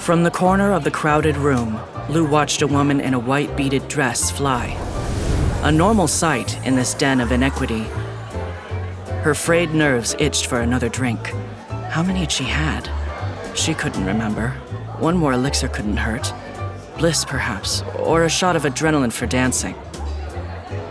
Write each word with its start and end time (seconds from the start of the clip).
From 0.00 0.22
the 0.22 0.30
corner 0.30 0.72
of 0.72 0.82
the 0.82 0.90
crowded 0.90 1.36
room, 1.36 1.78
Lou 2.08 2.24
watched 2.24 2.62
a 2.62 2.66
woman 2.66 3.00
in 3.00 3.12
a 3.12 3.18
white 3.18 3.54
beaded 3.54 3.86
dress 3.86 4.30
fly. 4.30 4.68
A 5.62 5.70
normal 5.70 6.08
sight 6.08 6.58
in 6.66 6.74
this 6.74 6.94
den 6.94 7.20
of 7.20 7.32
inequity. 7.32 7.82
Her 9.22 9.34
frayed 9.34 9.74
nerves 9.74 10.16
itched 10.18 10.46
for 10.46 10.62
another 10.62 10.88
drink. 10.88 11.28
How 11.90 12.02
many 12.02 12.20
had 12.20 12.32
she 12.32 12.44
had? 12.44 12.88
She 13.54 13.74
couldn't 13.74 14.06
remember. 14.06 14.48
One 14.98 15.18
more 15.18 15.34
elixir 15.34 15.68
couldn't 15.68 15.98
hurt. 15.98 16.32
Bliss, 16.96 17.26
perhaps, 17.26 17.82
or 17.98 18.24
a 18.24 18.30
shot 18.30 18.56
of 18.56 18.62
adrenaline 18.62 19.12
for 19.12 19.26
dancing. 19.26 19.74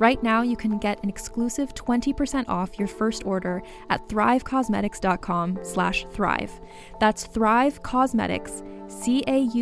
Right 0.00 0.20
now, 0.22 0.40
you 0.40 0.56
can 0.56 0.78
get 0.78 1.02
an 1.02 1.10
exclusive 1.10 1.74
20% 1.74 2.48
off 2.48 2.78
your 2.78 2.88
first 2.88 3.26
order 3.26 3.62
at 3.90 4.08
thrivecausemetics.com 4.08 5.58
slash 5.62 6.06
thrive. 6.10 6.58
That's 6.98 7.26
Thrive 7.26 7.82
Causemetics, 7.82 8.64
C-A-U-S-E-M-E-T-I-C-S 8.90 9.52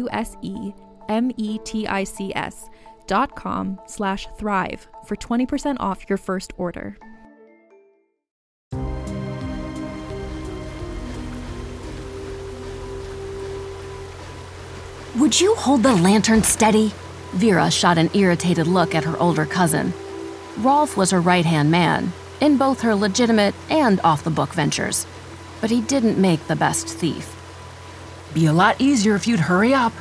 dot 3.09 3.35
com 3.35 3.81
slash 3.87 4.29
thrive 4.39 4.87
for 5.07 5.17
20% 5.17 5.77
off 5.81 6.09
your 6.09 6.19
first 6.19 6.53
order. 6.57 6.97
Would 15.17 15.41
you 15.41 15.57
hold 15.57 15.83
the 15.83 15.97
lantern 15.97 16.45
steady? 16.45 16.93
Vera 17.33 17.73
shot 17.73 17.99
an 17.99 18.09
irritated 18.15 18.69
look 18.69 18.95
at 18.95 19.03
her 19.03 19.21
older 19.21 19.45
cousin. 19.45 19.93
Rolf 20.59 20.97
was 20.97 21.13
her 21.13 21.21
right 21.21 21.47
hand 21.47 21.71
man, 21.71 22.13
in 22.41 22.57
both 22.57 22.81
her 22.81 22.95
legitimate 22.95 23.55
and 23.71 24.01
off 24.03 24.25
the 24.25 24.31
book 24.31 24.53
ventures, 24.53 25.07
but 25.61 25.71
he 25.71 25.81
didn't 25.81 26.19
make 26.19 26.45
the 26.49 26.57
best 26.57 26.89
thief. 26.89 27.37
Be 28.35 28.47
a 28.47 28.53
lot 28.53 28.81
easier 28.81 29.15
if 29.15 29.29
you'd 29.29 29.39
hurry 29.39 29.73
up. 29.73 29.93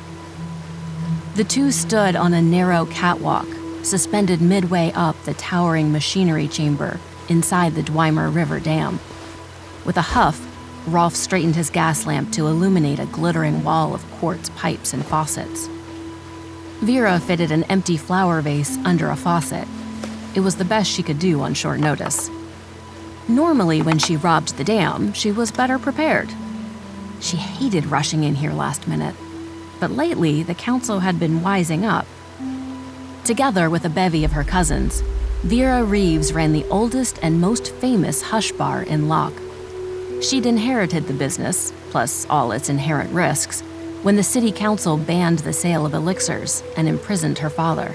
The 1.36 1.44
two 1.44 1.70
stood 1.70 2.16
on 2.16 2.34
a 2.34 2.42
narrow 2.42 2.86
catwalk, 2.86 3.46
suspended 3.84 4.40
midway 4.42 4.90
up 4.96 5.14
the 5.22 5.34
towering 5.34 5.92
machinery 5.92 6.48
chamber 6.48 6.98
inside 7.28 7.76
the 7.76 7.82
Dwemer 7.82 8.34
River 8.34 8.58
Dam. 8.58 8.98
With 9.84 9.96
a 9.96 10.02
huff, 10.02 10.44
Rolf 10.88 11.14
straightened 11.14 11.54
his 11.54 11.70
gas 11.70 12.04
lamp 12.04 12.32
to 12.32 12.48
illuminate 12.48 12.98
a 12.98 13.06
glittering 13.06 13.62
wall 13.62 13.94
of 13.94 14.10
quartz 14.12 14.50
pipes 14.56 14.92
and 14.92 15.06
faucets. 15.06 15.68
Vera 16.80 17.20
fitted 17.20 17.52
an 17.52 17.62
empty 17.64 17.96
flower 17.96 18.40
vase 18.40 18.76
under 18.78 19.10
a 19.10 19.16
faucet. 19.16 19.68
It 20.38 20.42
was 20.42 20.54
the 20.54 20.64
best 20.64 20.88
she 20.88 21.02
could 21.02 21.18
do 21.18 21.40
on 21.40 21.54
short 21.54 21.80
notice. 21.80 22.30
Normally, 23.26 23.82
when 23.82 23.98
she 23.98 24.16
robbed 24.16 24.56
the 24.56 24.62
dam, 24.62 25.12
she 25.12 25.32
was 25.32 25.50
better 25.50 25.80
prepared. 25.80 26.32
She 27.18 27.36
hated 27.36 27.86
rushing 27.86 28.22
in 28.22 28.36
here 28.36 28.52
last 28.52 28.86
minute, 28.86 29.16
but 29.80 29.90
lately 29.90 30.44
the 30.44 30.54
council 30.54 31.00
had 31.00 31.18
been 31.18 31.40
wising 31.40 31.82
up. 31.82 32.06
Together 33.24 33.68
with 33.68 33.84
a 33.84 33.88
bevy 33.88 34.24
of 34.24 34.30
her 34.30 34.44
cousins, 34.44 35.02
Vera 35.42 35.82
Reeves 35.82 36.32
ran 36.32 36.52
the 36.52 36.66
oldest 36.66 37.18
and 37.20 37.40
most 37.40 37.74
famous 37.74 38.22
hush 38.22 38.52
bar 38.52 38.84
in 38.84 39.08
Locke. 39.08 39.40
She'd 40.22 40.46
inherited 40.46 41.08
the 41.08 41.14
business, 41.14 41.72
plus 41.90 42.28
all 42.30 42.52
its 42.52 42.68
inherent 42.68 43.12
risks, 43.12 43.62
when 44.04 44.14
the 44.14 44.22
city 44.22 44.52
council 44.52 44.96
banned 44.96 45.40
the 45.40 45.52
sale 45.52 45.84
of 45.84 45.94
elixirs 45.94 46.62
and 46.76 46.86
imprisoned 46.86 47.38
her 47.38 47.50
father. 47.50 47.92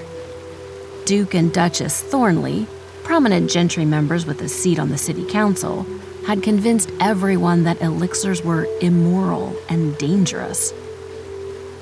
Duke 1.04 1.34
and 1.34 1.52
Duchess 1.52 2.02
Thornley, 2.02 2.66
prominent 3.02 3.50
gentry 3.50 3.84
members 3.84 4.24
with 4.24 4.40
a 4.40 4.48
seat 4.48 4.78
on 4.78 4.88
the 4.88 4.96
city 4.96 5.26
council, 5.26 5.86
had 6.26 6.42
convinced 6.42 6.90
everyone 6.98 7.64
that 7.64 7.82
elixirs 7.82 8.42
were 8.42 8.66
immoral 8.80 9.54
and 9.68 9.98
dangerous. 9.98 10.72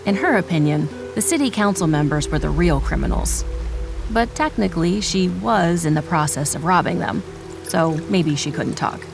In 0.06 0.16
her 0.16 0.36
opinion, 0.36 0.88
the 1.14 1.22
city 1.22 1.50
council 1.50 1.86
members 1.86 2.28
were 2.28 2.40
the 2.40 2.50
real 2.50 2.80
criminals. 2.80 3.44
But 4.10 4.34
technically, 4.34 5.00
she 5.00 5.28
was 5.28 5.84
in 5.84 5.94
the 5.94 6.02
process 6.02 6.56
of 6.56 6.64
robbing 6.64 6.98
them, 6.98 7.22
so 7.62 7.92
maybe 8.08 8.34
she 8.34 8.50
couldn't 8.50 8.74
talk. 8.74 9.06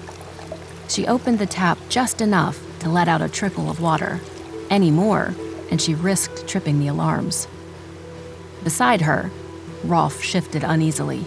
She 0.89 1.07
opened 1.07 1.39
the 1.39 1.47
tap 1.47 1.77
just 1.91 2.23
enough 2.23 2.59
to 2.79 2.89
let 2.89 3.09
out 3.09 3.21
a 3.21 3.29
trickle 3.29 3.69
of 3.69 3.83
water 3.83 4.21
any 4.71 4.91
more, 4.91 5.35
and 5.71 5.83
she 5.83 5.95
risked 5.95 6.49
tripping 6.49 6.81
the 6.81 6.89
alarms. 6.89 7.47
Beside 8.65 9.03
her, 9.03 9.31
Rolf 9.85 10.23
shifted 10.23 10.65
uneasily. 10.65 11.25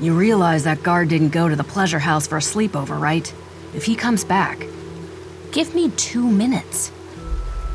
You 0.00 0.14
realize 0.14 0.64
that 0.64 0.82
guard 0.82 1.08
didn't 1.08 1.30
go 1.30 1.48
to 1.48 1.56
the 1.56 1.64
pleasure 1.64 1.98
house 1.98 2.26
for 2.26 2.36
a 2.36 2.40
sleepover, 2.40 3.00
right? 3.00 3.32
If 3.74 3.84
he 3.84 3.94
comes 3.96 4.24
back, 4.24 4.66
Give 5.50 5.74
me 5.74 5.90
two 5.92 6.28
minutes. 6.28 6.92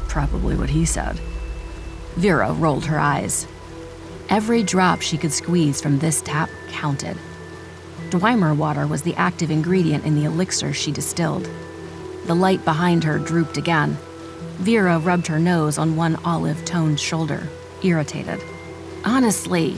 probably 0.08 0.56
what 0.56 0.70
he 0.70 0.86
said. 0.86 1.20
Vera 2.16 2.54
rolled 2.54 2.86
her 2.86 3.00
eyes. 3.00 3.48
Every 4.30 4.62
drop 4.62 5.02
she 5.02 5.18
could 5.18 5.34
squeeze 5.34 5.82
from 5.82 5.98
this 5.98 6.22
tap 6.22 6.50
counted. 6.70 7.18
Dwemer 8.12 8.56
water 8.56 8.86
was 8.86 9.02
the 9.02 9.16
active 9.16 9.50
ingredient 9.50 10.06
in 10.06 10.14
the 10.16 10.26
elixir 10.26 10.72
she 10.72 10.92
distilled. 10.92 11.50
The 12.28 12.36
light 12.36 12.64
behind 12.64 13.04
her 13.04 13.18
drooped 13.18 13.58
again. 13.58 13.98
Vera 14.58 15.00
rubbed 15.00 15.26
her 15.28 15.40
nose 15.40 15.80
on 15.80 15.96
one 15.96 16.16
olive 16.24 16.64
toned 16.64 17.00
shoulder, 17.00 17.50
irritated. 17.82 18.40
Honestly, 19.06 19.74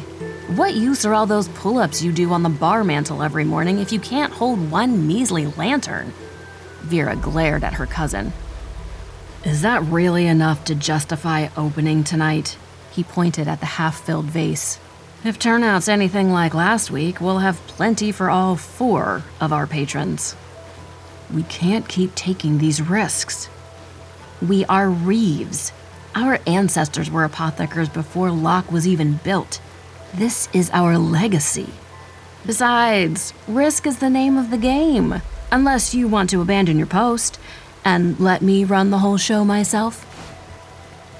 what 0.56 0.75
use 0.75 1.04
are 1.04 1.13
all 1.13 1.25
those 1.25 1.48
pull 1.50 1.80
ups 1.80 2.04
you 2.04 2.12
do 2.12 2.31
on 2.31 2.44
the 2.44 2.50
bar 2.50 2.83
mantle 2.83 3.24
every 3.24 3.44
morning 3.44 3.80
if 3.80 3.92
you 3.92 4.00
can't 4.00 4.31
hold 4.31 4.69
one 4.69 5.07
measly 5.07 5.48
lantern? 5.48 6.13
Vera 6.81 7.16
glared 7.16 7.63
at 7.63 7.74
her 7.74 7.88
cousin. 7.88 8.31
Is 9.44 9.63
that 9.63 9.83
really 9.83 10.27
enough 10.27 10.63
to 10.66 10.75
justify 10.75 11.48
opening 11.57 12.04
tonight? 12.04 12.56
He 12.92 13.04
pointed 13.04 13.48
at 13.48 13.60
the 13.60 13.66
half 13.66 14.00
filled 14.01 14.25
vase. 14.25 14.80
If 15.24 15.39
turnout's 15.39 15.88
anything 15.88 16.31
like 16.31 16.54
last 16.54 16.92
week, 16.92 17.19
we'll 17.19 17.39
have 17.39 17.66
plenty 17.66 18.12
for 18.12 18.30
all 18.30 18.56
four 18.56 19.24
of 19.42 19.51
our 19.51 19.66
patrons. 19.66 20.36
We 21.33 21.42
can't 21.44 21.88
keep 21.88 22.13
taking 22.13 22.60
these 22.60 22.80
risks. 22.80 23.50
We 24.39 24.66
are 24.66 24.89
Reeves. 24.89 25.72
Our 26.15 26.39
ancestors 26.47 27.12
were 27.12 27.27
apothecars 27.27 27.91
before 27.91 28.31
Locke 28.31 28.71
was 28.71 28.88
even 28.88 29.19
built. 29.25 29.59
This 30.13 30.47
is 30.53 30.69
our 30.71 30.97
legacy. 30.97 31.67
Besides, 32.45 33.33
risk 33.50 33.85
is 33.85 34.00
the 34.00 34.09
name 34.09 34.38
of 34.38 34.50
the 34.50 34.57
game, 34.57 35.21
unless 35.51 35.94
you 35.94 36.07
want 36.07 36.29
to 36.29 36.39
abandon 36.39 36.77
your 36.77 36.88
post 36.88 37.38
and 37.83 38.17
let 38.17 38.41
me 38.41 38.63
run 38.63 38.91
the 38.91 39.00
whole 39.00 39.17
show 39.17 39.44
myself. 39.44 40.06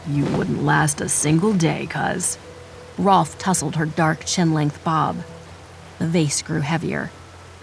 You 0.08 0.24
wouldn't 0.24 0.64
last 0.64 1.02
a 1.02 1.10
single 1.10 1.52
day, 1.52 1.88
cuz. 1.88 2.38
Rolf 2.98 3.38
tousled 3.38 3.76
her 3.76 3.86
dark 3.86 4.24
chin 4.24 4.54
length 4.54 4.82
bob. 4.86 5.18
The 6.00 6.08
vase 6.08 6.42
grew 6.42 6.62
heavier. 6.62 7.12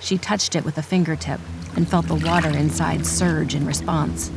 She 0.01 0.19
touched 0.19 0.55
it 0.55 0.67
with 0.67 0.77
a 0.77 0.83
fingertip 0.83 1.41
and 1.77 1.89
felt 1.89 2.09
the 2.09 2.15
water 2.15 2.51
inside 2.51 3.07
surge 3.07 3.55
in 3.55 3.65
response. 3.65 4.31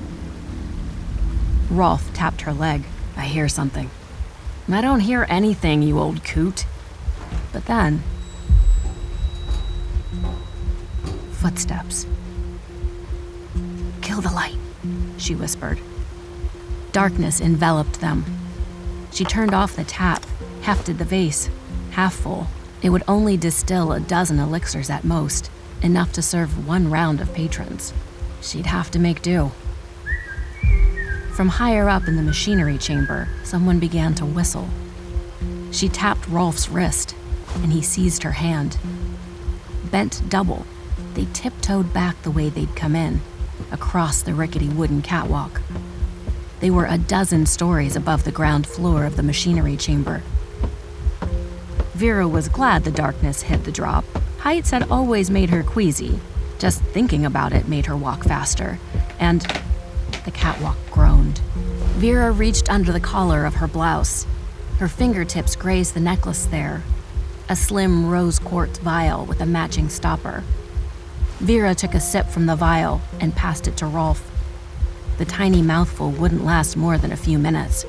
Rolf 1.69 2.13
tapped 2.13 2.41
her 2.41 2.53
leg. 2.53 2.83
I 3.15 3.25
hear 3.25 3.47
something. 3.47 3.89
I 4.67 4.81
don't 4.81 5.01
hear 5.01 5.25
anything, 5.29 5.81
you 5.81 5.99
old 5.99 6.23
coot. 6.23 6.65
But 7.53 7.65
then. 7.65 8.03
Footsteps. 11.31 12.07
Kill 14.01 14.21
the 14.21 14.31
light, 14.31 14.57
she 15.17 15.35
whispered. 15.35 15.79
Darkness 16.91 17.41
enveloped 17.41 17.99
them. 18.01 18.25
She 19.11 19.23
turned 19.23 19.53
off 19.53 19.75
the 19.75 19.83
tap 19.83 20.25
hefted 20.65 20.97
the 20.97 21.05
vase, 21.05 21.47
half 21.91 22.15
full. 22.15 22.47
It 22.81 22.89
would 22.89 23.03
only 23.07 23.37
distill 23.37 23.91
a 23.91 23.99
dozen 23.99 24.39
elixirs 24.39 24.89
at 24.89 25.03
most, 25.03 25.51
enough 25.83 26.11
to 26.13 26.23
serve 26.23 26.67
one 26.67 26.89
round 26.89 27.21
of 27.21 27.31
patrons. 27.35 27.93
She'd 28.41 28.65
have 28.65 28.89
to 28.91 28.99
make 28.99 29.21
do. 29.21 29.51
From 31.35 31.49
higher 31.49 31.89
up 31.89 32.07
in 32.07 32.15
the 32.15 32.21
machinery 32.21 32.77
chamber, 32.77 33.27
someone 33.43 33.79
began 33.79 34.15
to 34.15 34.25
whistle. 34.25 34.69
She 35.71 35.89
tapped 35.89 36.27
Rolf's 36.27 36.69
wrist, 36.69 37.15
and 37.55 37.71
he 37.71 37.81
seized 37.81 38.23
her 38.23 38.31
hand. 38.31 38.77
Bent 39.91 40.21
double, 40.29 40.65
they 41.13 41.27
tiptoed 41.33 41.93
back 41.93 42.21
the 42.21 42.31
way 42.31 42.49
they'd 42.49 42.75
come 42.75 42.95
in, 42.95 43.21
across 43.71 44.21
the 44.21 44.33
rickety 44.33 44.69
wooden 44.69 45.01
catwalk. 45.01 45.61
They 46.61 46.69
were 46.69 46.85
a 46.85 46.97
dozen 46.97 47.45
stories 47.45 47.95
above 47.95 48.23
the 48.23 48.31
ground 48.31 48.65
floor 48.65 49.05
of 49.05 49.17
the 49.17 49.23
machinery 49.23 49.75
chamber, 49.77 50.23
Vera 51.95 52.27
was 52.27 52.49
glad 52.49 52.83
the 52.83 52.91
darkness 52.91 53.41
hid 53.41 53.63
the 53.63 53.71
drop. 53.71 54.03
Heights 54.39 54.71
had 54.71 54.91
always 54.91 55.31
made 55.31 55.49
her 55.49 55.63
queasy. 55.63 56.19
Just 56.59 56.81
thinking 56.81 57.25
about 57.25 57.53
it 57.53 57.69
made 57.69 57.85
her 57.85 57.95
walk 57.95 58.25
faster. 58.25 58.77
And 59.17 59.47
the 60.25 60.31
catwalk 60.31 60.77
groaned. 60.91 61.39
Vera 61.97 62.31
reached 62.31 62.69
under 62.69 62.91
the 62.91 62.99
collar 62.99 63.45
of 63.45 63.55
her 63.55 63.67
blouse. 63.67 64.27
Her 64.79 64.87
fingertips 64.87 65.55
grazed 65.55 65.93
the 65.93 66.01
necklace 66.01 66.45
there, 66.47 66.83
a 67.47 67.55
slim 67.55 68.09
rose 68.09 68.39
quartz 68.39 68.79
vial 68.79 69.25
with 69.25 69.39
a 69.39 69.45
matching 69.45 69.87
stopper. 69.87 70.43
Vera 71.39 71.75
took 71.75 71.93
a 71.93 71.99
sip 71.99 72.27
from 72.27 72.47
the 72.47 72.55
vial 72.55 73.01
and 73.19 73.35
passed 73.35 73.67
it 73.67 73.77
to 73.77 73.85
Rolf. 73.85 74.29
The 75.17 75.25
tiny 75.25 75.61
mouthful 75.61 76.11
wouldn't 76.11 76.43
last 76.43 76.75
more 76.75 76.97
than 76.97 77.11
a 77.11 77.17
few 77.17 77.37
minutes. 77.37 77.85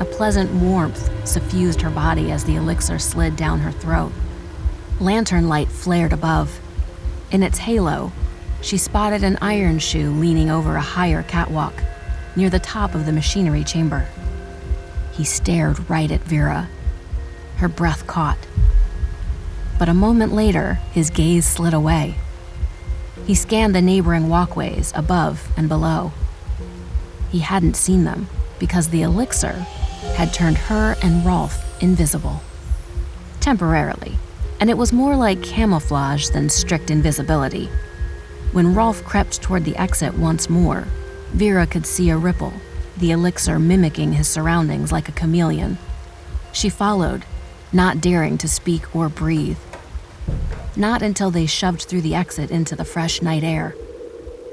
A 0.00 0.04
pleasant 0.04 0.50
warmth 0.52 1.28
suffused 1.28 1.82
her 1.82 1.90
body 1.90 2.32
as 2.32 2.44
the 2.44 2.56
elixir 2.56 2.98
slid 2.98 3.36
down 3.36 3.60
her 3.60 3.72
throat. 3.72 4.12
Lantern 5.00 5.48
light 5.48 5.68
flared 5.68 6.12
above. 6.12 6.60
In 7.30 7.42
its 7.42 7.58
halo, 7.58 8.10
she 8.62 8.78
spotted 8.78 9.24
an 9.24 9.36
iron 9.42 9.78
shoe 9.78 10.12
leaning 10.12 10.50
over 10.50 10.76
a 10.76 10.80
higher 10.80 11.22
catwalk, 11.24 11.74
near 12.36 12.48
the 12.48 12.58
top 12.58 12.94
of 12.94 13.04
the 13.04 13.12
machinery 13.12 13.64
chamber. 13.64 14.06
He 15.12 15.24
stared 15.24 15.90
right 15.90 16.10
at 16.10 16.22
Vera. 16.22 16.68
Her 17.56 17.68
breath 17.68 18.06
caught. 18.06 18.38
But 19.78 19.88
a 19.88 19.94
moment 19.94 20.32
later, 20.32 20.74
his 20.92 21.10
gaze 21.10 21.44
slid 21.44 21.74
away. 21.74 22.14
He 23.26 23.34
scanned 23.34 23.74
the 23.74 23.82
neighboring 23.82 24.28
walkways 24.28 24.92
above 24.94 25.48
and 25.56 25.68
below. 25.68 26.12
He 27.30 27.40
hadn't 27.40 27.76
seen 27.76 28.04
them 28.04 28.28
because 28.58 28.88
the 28.88 29.02
elixir 29.02 29.66
had 30.14 30.32
turned 30.32 30.56
her 30.56 30.96
and 31.02 31.26
Rolf 31.26 31.82
invisible. 31.82 32.42
Temporarily, 33.40 34.16
and 34.60 34.70
it 34.70 34.78
was 34.78 34.92
more 34.92 35.16
like 35.16 35.42
camouflage 35.42 36.28
than 36.28 36.48
strict 36.48 36.90
invisibility. 36.90 37.68
When 38.52 38.74
Rolf 38.74 39.02
crept 39.02 39.40
toward 39.40 39.64
the 39.64 39.76
exit 39.76 40.12
once 40.12 40.50
more, 40.50 40.86
Vera 41.32 41.66
could 41.66 41.86
see 41.86 42.10
a 42.10 42.18
ripple, 42.18 42.52
the 42.98 43.10
elixir 43.10 43.58
mimicking 43.58 44.12
his 44.12 44.28
surroundings 44.28 44.92
like 44.92 45.08
a 45.08 45.12
chameleon. 45.12 45.78
She 46.52 46.68
followed, 46.68 47.24
not 47.72 48.02
daring 48.02 48.36
to 48.36 48.48
speak 48.48 48.94
or 48.94 49.08
breathe. 49.08 49.56
Not 50.76 51.00
until 51.00 51.30
they 51.30 51.46
shoved 51.46 51.84
through 51.84 52.02
the 52.02 52.14
exit 52.14 52.50
into 52.50 52.76
the 52.76 52.84
fresh 52.84 53.22
night 53.22 53.42
air. 53.42 53.74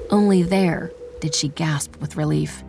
Only 0.10 0.44
there 0.44 0.94
did 1.20 1.36
she 1.36 1.50
gasp 1.50 2.00
with 2.00 2.16
relief. 2.16 2.64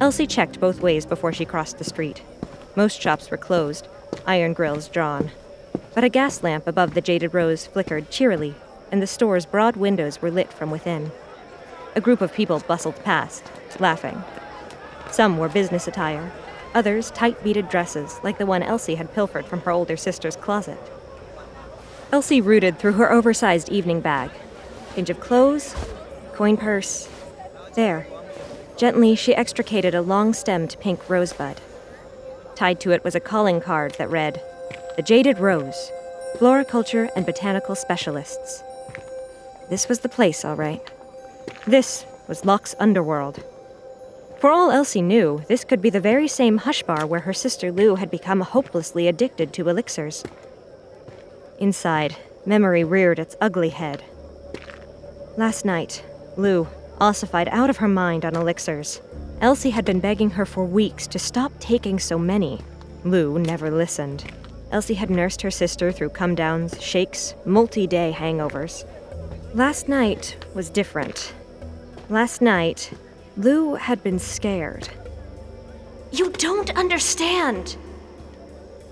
Elsie 0.00 0.26
checked 0.26 0.58
both 0.58 0.80
ways 0.80 1.06
before 1.06 1.32
she 1.32 1.44
crossed 1.44 1.78
the 1.78 1.84
street. 1.84 2.22
Most 2.74 3.00
shops 3.00 3.30
were 3.30 3.36
closed, 3.36 3.88
iron 4.26 4.52
grills 4.52 4.88
drawn. 4.88 5.30
But 5.94 6.04
a 6.04 6.08
gas 6.08 6.42
lamp 6.42 6.66
above 6.66 6.94
the 6.94 7.00
jaded 7.00 7.34
rose 7.34 7.66
flickered 7.66 8.10
cheerily, 8.10 8.54
and 8.90 9.02
the 9.02 9.06
store's 9.06 9.46
broad 9.46 9.76
windows 9.76 10.22
were 10.22 10.30
lit 10.30 10.52
from 10.52 10.70
within. 10.70 11.12
A 11.94 12.00
group 12.00 12.20
of 12.20 12.32
people 12.32 12.60
bustled 12.60 13.02
past, 13.04 13.44
laughing. 13.78 14.22
Some 15.10 15.36
wore 15.36 15.48
business 15.48 15.86
attire, 15.86 16.32
others 16.74 17.10
tight 17.10 17.42
beaded 17.44 17.68
dresses 17.68 18.18
like 18.22 18.38
the 18.38 18.46
one 18.46 18.62
Elsie 18.62 18.94
had 18.94 19.12
pilfered 19.14 19.44
from 19.44 19.60
her 19.60 19.70
older 19.70 19.96
sister's 19.96 20.36
closet. 20.36 20.78
Elsie 22.10 22.40
rooted 22.40 22.78
through 22.78 22.92
her 22.92 23.12
oversized 23.12 23.68
evening 23.68 24.00
bag. 24.00 24.30
Pinch 24.94 25.10
of 25.10 25.20
clothes, 25.20 25.74
coin 26.34 26.56
purse. 26.56 27.08
There, 27.74 28.06
Gently, 28.76 29.14
she 29.14 29.34
extricated 29.34 29.94
a 29.94 30.02
long 30.02 30.32
stemmed 30.32 30.76
pink 30.80 31.08
rosebud. 31.08 31.60
Tied 32.62 32.78
to 32.82 32.92
it 32.92 33.02
was 33.02 33.16
a 33.16 33.18
calling 33.18 33.60
card 33.60 33.94
that 33.94 34.08
read 34.08 34.40
The 34.94 35.02
Jaded 35.02 35.40
Rose, 35.40 35.90
Floriculture 36.38 37.10
and 37.16 37.26
Botanical 37.26 37.74
Specialists. 37.74 38.62
This 39.68 39.88
was 39.88 39.98
the 39.98 40.08
place, 40.08 40.44
all 40.44 40.54
right. 40.54 40.80
This 41.66 42.06
was 42.28 42.44
Locke's 42.44 42.76
underworld. 42.78 43.42
For 44.38 44.48
all 44.48 44.70
Elsie 44.70 45.02
knew, 45.02 45.42
this 45.48 45.64
could 45.64 45.82
be 45.82 45.90
the 45.90 45.98
very 45.98 46.28
same 46.28 46.58
hush 46.58 46.84
bar 46.84 47.04
where 47.04 47.22
her 47.22 47.32
sister 47.32 47.72
Lou 47.72 47.96
had 47.96 48.12
become 48.12 48.42
hopelessly 48.42 49.08
addicted 49.08 49.52
to 49.54 49.68
elixirs. 49.68 50.22
Inside, 51.58 52.14
memory 52.46 52.84
reared 52.84 53.18
its 53.18 53.34
ugly 53.40 53.70
head. 53.70 54.04
Last 55.36 55.64
night, 55.64 56.04
Lou, 56.36 56.68
ossified 57.00 57.48
out 57.48 57.70
of 57.70 57.78
her 57.78 57.88
mind 57.88 58.24
on 58.24 58.36
elixirs. 58.36 59.00
Elsie 59.42 59.70
had 59.70 59.84
been 59.84 59.98
begging 59.98 60.30
her 60.30 60.46
for 60.46 60.64
weeks 60.64 61.08
to 61.08 61.18
stop 61.18 61.50
taking 61.58 61.98
so 61.98 62.16
many. 62.16 62.60
Lou 63.04 63.40
never 63.40 63.72
listened. 63.72 64.24
Elsie 64.70 64.94
had 64.94 65.10
nursed 65.10 65.42
her 65.42 65.50
sister 65.50 65.90
through 65.90 66.10
come 66.10 66.36
downs, 66.36 66.80
shakes, 66.80 67.34
multi 67.44 67.88
day 67.88 68.14
hangovers. 68.16 68.84
Last 69.52 69.88
night 69.88 70.36
was 70.54 70.70
different. 70.70 71.34
Last 72.08 72.40
night, 72.40 72.92
Lou 73.36 73.74
had 73.74 74.00
been 74.04 74.20
scared. 74.20 74.88
You 76.12 76.30
don't 76.30 76.70
understand! 76.76 77.76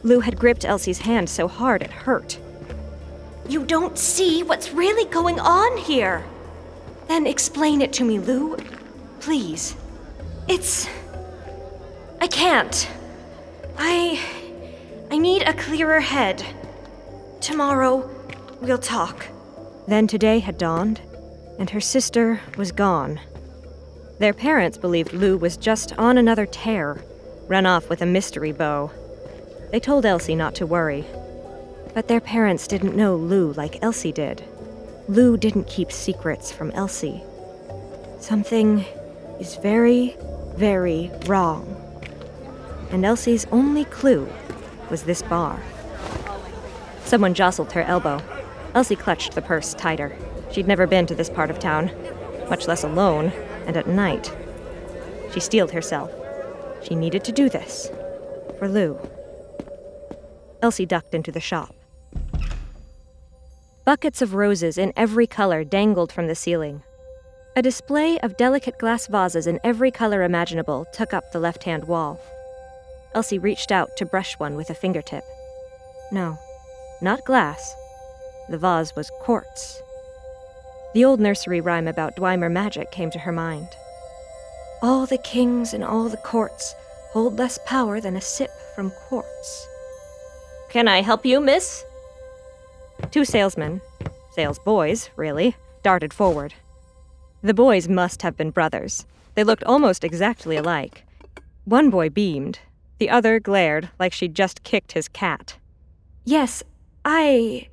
Lou 0.03 0.19
had 0.19 0.37
gripped 0.37 0.65
Elsie's 0.65 0.99
hand 0.99 1.31
so 1.31 1.47
hard 1.47 1.81
it 1.81 1.93
hurt. 1.93 2.41
You 3.49 3.65
don't 3.65 3.97
see 3.97 4.43
what's 4.43 4.73
really 4.73 5.09
going 5.13 5.39
on 5.39 5.77
here! 5.77 6.25
Then 7.07 7.29
explain 7.29 7.81
it 7.81 7.93
to 7.95 8.05
me, 8.05 8.19
Lou. 8.19 8.57
Please. 9.21 9.77
It's. 10.53 10.89
I 12.21 12.27
can't. 12.27 12.91
I. 13.79 14.21
I 15.09 15.17
need 15.17 15.43
a 15.43 15.53
clearer 15.53 16.01
head. 16.01 16.45
Tomorrow, 17.41 18.11
we'll 18.61 18.77
talk. 18.77 19.29
Then 19.87 20.09
today 20.09 20.41
had 20.41 20.59
dawned, 20.59 21.01
and 21.61 21.71
her 21.71 21.81
sister 21.81 22.41
was 22.57 22.73
gone. 22.73 23.21
Their 24.19 24.33
parents 24.33 24.77
believed 24.77 25.13
Lou 25.13 25.39
was 25.39 25.57
just 25.57 25.97
on 25.97 26.19
another 26.19 26.47
tear, 26.47 27.01
run 27.47 27.65
off 27.65 27.89
with 27.89 28.03
a 28.03 28.07
mystery 28.07 28.51
beau. 28.51 28.91
They 29.71 29.79
told 29.79 30.05
Elsie 30.05 30.35
not 30.35 30.57
to 30.57 30.67
worry. 30.67 31.05
But 31.95 32.09
their 32.09 32.21
parents 32.21 32.67
didn't 32.67 32.97
know 32.97 33.15
Lou 33.15 33.53
like 33.53 33.81
Elsie 33.85 34.11
did. 34.11 34.43
Lou 35.07 35.37
didn't 35.37 35.69
keep 35.69 35.93
secrets 35.93 36.51
from 36.51 36.73
Elsie. 36.73 37.23
Something 38.19 38.85
is 39.41 39.57
very, 39.57 40.17
very 40.57 41.11
wrong. 41.27 41.77
And 42.91 43.05
Elsie's 43.05 43.47
only 43.53 43.85
clue 43.85 44.29
was 44.91 45.05
this 45.05 45.23
bar. 45.23 45.63
Someone 47.05 47.35
jostled 47.35 47.73
her 47.73 47.83
elbow. 47.83 48.21
Elsie 48.75 48.97
clutched 48.97 49.35
the 49.35 49.43
purse 49.43 49.75
tighter. 49.75 50.17
She'd 50.53 50.67
never 50.67 50.87
been 50.87 51.07
to 51.07 51.15
this 51.15 51.31
part 51.31 51.51
of 51.51 51.59
town, 51.59 51.91
much 52.49 52.69
less 52.69 52.85
alone, 52.85 53.33
and 53.67 53.77
at 53.77 53.87
night. 53.87 54.33
She 55.33 55.41
steeled 55.41 55.71
herself. 55.71 56.11
She 56.83 56.95
needed 56.95 57.25
to 57.25 57.33
do 57.33 57.49
this. 57.49 57.91
For 58.59 58.69
Lou. 58.69 58.99
Elsie 60.63 60.87
ducked 60.87 61.15
into 61.15 61.33
the 61.33 61.41
shop. 61.41 61.75
Buckets 63.85 64.21
of 64.23 64.35
roses 64.35 64.77
in 64.77 64.93
every 64.97 65.27
color 65.27 65.65
dangled 65.65 66.13
from 66.13 66.27
the 66.27 66.35
ceiling. 66.35 66.83
A 67.57 67.63
display 67.63 68.17
of 68.21 68.37
delicate 68.37 68.79
glass 68.79 69.09
vases 69.09 69.49
in 69.49 69.59
every 69.65 69.91
color 69.91 70.23
imaginable 70.23 70.87
took 70.93 71.13
up 71.13 71.33
the 71.33 71.41
left 71.41 71.65
hand 71.65 71.85
wall. 71.85 72.21
Elsie 73.13 73.41
reached 73.41 73.73
out 73.73 73.97
to 73.97 74.07
brush 74.07 74.39
one 74.39 74.55
with 74.55 74.71
a 74.71 74.75
fingertip. 74.75 75.25
No, 76.13 76.39
not 77.03 77.25
glass. 77.25 77.75
The 78.49 78.59
vase 78.59 78.95
was 78.95 79.11
quartz. 79.21 79.83
The 80.95 81.05
old 81.05 81.19
nursery 81.19 81.61
rhyme 81.61 81.89
about 81.89 82.15
Dwemer 82.17 82.51
magic 82.51 82.93
came 82.93 83.11
to 83.11 83.19
her 83.19 83.33
mind. 83.33 83.69
All 84.81 85.07
the 85.07 85.19
kings 85.19 85.75
in 85.75 85.83
all 85.83 86.09
the 86.09 86.17
courts 86.19 86.75
hold 87.13 87.37
less 87.37 87.59
power 87.67 88.01
than 88.01 88.17
a 88.17 88.21
sip 88.21 88.51
from 88.77 88.93
quartz. 89.09 89.69
Can 90.69 90.87
I 90.87 91.03
help 91.03 91.27
you, 91.27 91.41
miss? 91.41 91.85
Two 93.11 93.25
salesmen, 93.25 93.81
sales 94.31 94.61
boys, 94.61 95.11
really, 95.17 95.57
darted 95.83 96.15
forward. 96.15 96.55
The 97.43 97.55
boys 97.55 97.89
must 97.89 98.23
have 98.23 98.37
been 98.37 98.51
brothers. 98.51 99.07
They 99.35 99.45
looked 99.45 99.65
almost 99.65 100.05
exactly 100.05 100.57
alike. 100.57 101.05
One 101.65 101.89
boy 101.89 102.11
beamed, 102.11 102.59
the 102.99 103.09
other 103.09 103.41
glared 103.41 103.89
like 103.99 104.13
she'd 104.13 104.35
just 104.35 104.63
kicked 104.63 104.93
his 104.93 105.09
cat. 105.09 105.57
Yes, 106.25 106.63
I. 107.05 107.69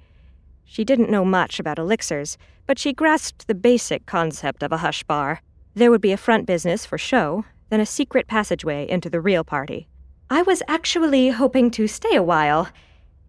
She 0.64 0.86
didn't 0.86 1.10
know 1.10 1.26
much 1.26 1.60
about 1.60 1.80
elixirs, 1.80 2.38
but 2.66 2.80
she 2.80 2.94
grasped 2.94 3.48
the 3.48 3.56
basic 3.56 4.06
concept 4.06 4.64
of 4.64 4.72
a 4.72 4.78
hush 4.78 5.04
bar. 5.04 5.42
There 5.74 5.92
would 5.92 6.02
be 6.02 6.14
a 6.14 6.18
front 6.18 6.46
business 6.46 6.86
for 6.86 6.98
show, 6.98 7.44
then 7.70 7.82
a 7.82 7.86
secret 7.86 8.28
passageway 8.28 8.88
into 8.88 9.10
the 9.10 9.22
real 9.22 9.44
party. 9.44 9.88
I 10.30 10.42
was 10.44 10.64
actually 10.68 11.30
hoping 11.30 11.72
to 11.72 11.88
stay 11.88 12.16
a 12.16 12.24
while, 12.24 12.70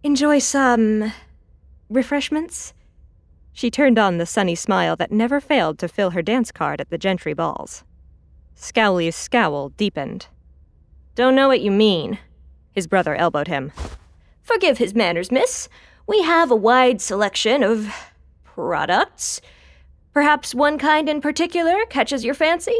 enjoy 0.03 0.39
some. 0.39 1.11
refreshments? 1.89 2.73
She 3.53 3.69
turned 3.69 3.99
on 3.99 4.17
the 4.17 4.25
sunny 4.25 4.55
smile 4.55 4.95
that 4.97 5.11
never 5.11 5.39
failed 5.41 5.79
to 5.79 5.87
fill 5.87 6.11
her 6.11 6.21
dance 6.21 6.51
card 6.51 6.79
at 6.79 6.89
the 6.89 6.97
gentry 6.97 7.33
balls. 7.33 7.83
Scowley's 8.55 9.15
scowl 9.15 9.69
deepened. 9.69 10.27
Don't 11.15 11.35
know 11.35 11.47
what 11.47 11.61
you 11.61 11.71
mean. 11.71 12.19
His 12.71 12.87
brother 12.87 13.15
elbowed 13.15 13.47
him. 13.47 13.71
Forgive 14.43 14.77
his 14.77 14.95
manners, 14.95 15.31
miss. 15.31 15.69
We 16.07 16.23
have 16.23 16.51
a 16.51 16.55
wide 16.55 17.01
selection 17.01 17.63
of 17.63 17.93
products. 18.43 19.41
Perhaps 20.13 20.55
one 20.55 20.77
kind 20.77 21.07
in 21.07 21.21
particular 21.21 21.85
catches 21.89 22.25
your 22.25 22.33
fancy? 22.33 22.77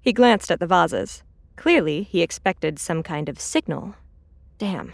He 0.00 0.12
glanced 0.12 0.50
at 0.50 0.60
the 0.60 0.66
vases. 0.66 1.22
Clearly, 1.56 2.02
he 2.02 2.22
expected 2.22 2.78
some 2.78 3.02
kind 3.02 3.28
of 3.28 3.40
signal. 3.40 3.94
Damn. 4.58 4.92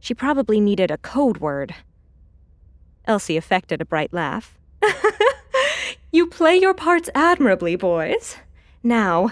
She 0.00 0.14
probably 0.14 0.60
needed 0.60 0.90
a 0.90 0.98
code 0.98 1.38
word. 1.38 1.74
Elsie 3.08 3.36
affected 3.36 3.80
a 3.80 3.86
bright 3.86 4.12
laugh. 4.12 4.56
you 6.12 6.26
play 6.26 6.56
your 6.56 6.74
parts 6.74 7.08
admirably, 7.14 7.74
boys. 7.74 8.36
Now, 8.82 9.30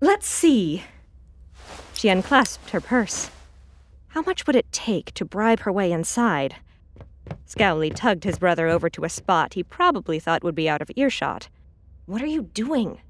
let's 0.00 0.28
see. 0.28 0.84
She 1.94 2.08
unclasped 2.08 2.70
her 2.70 2.80
purse. 2.80 3.30
How 4.08 4.22
much 4.22 4.46
would 4.46 4.54
it 4.54 4.70
take 4.70 5.12
to 5.14 5.24
bribe 5.24 5.60
her 5.60 5.72
way 5.72 5.90
inside? 5.90 6.56
Scowley 7.46 7.92
tugged 7.94 8.24
his 8.24 8.38
brother 8.38 8.68
over 8.68 8.88
to 8.90 9.04
a 9.04 9.08
spot 9.08 9.54
he 9.54 9.62
probably 9.62 10.20
thought 10.20 10.44
would 10.44 10.54
be 10.54 10.68
out 10.68 10.82
of 10.82 10.90
earshot. 10.94 11.48
What 12.04 12.22
are 12.22 12.26
you 12.26 12.42
doing? 12.42 13.00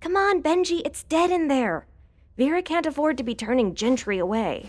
Come 0.00 0.16
on, 0.16 0.42
Benji, 0.42 0.82
it's 0.84 1.02
dead 1.02 1.30
in 1.30 1.48
there. 1.48 1.86
Vera 2.36 2.62
can't 2.62 2.86
afford 2.86 3.16
to 3.16 3.24
be 3.24 3.34
turning 3.34 3.74
Gentry 3.74 4.18
away. 4.18 4.68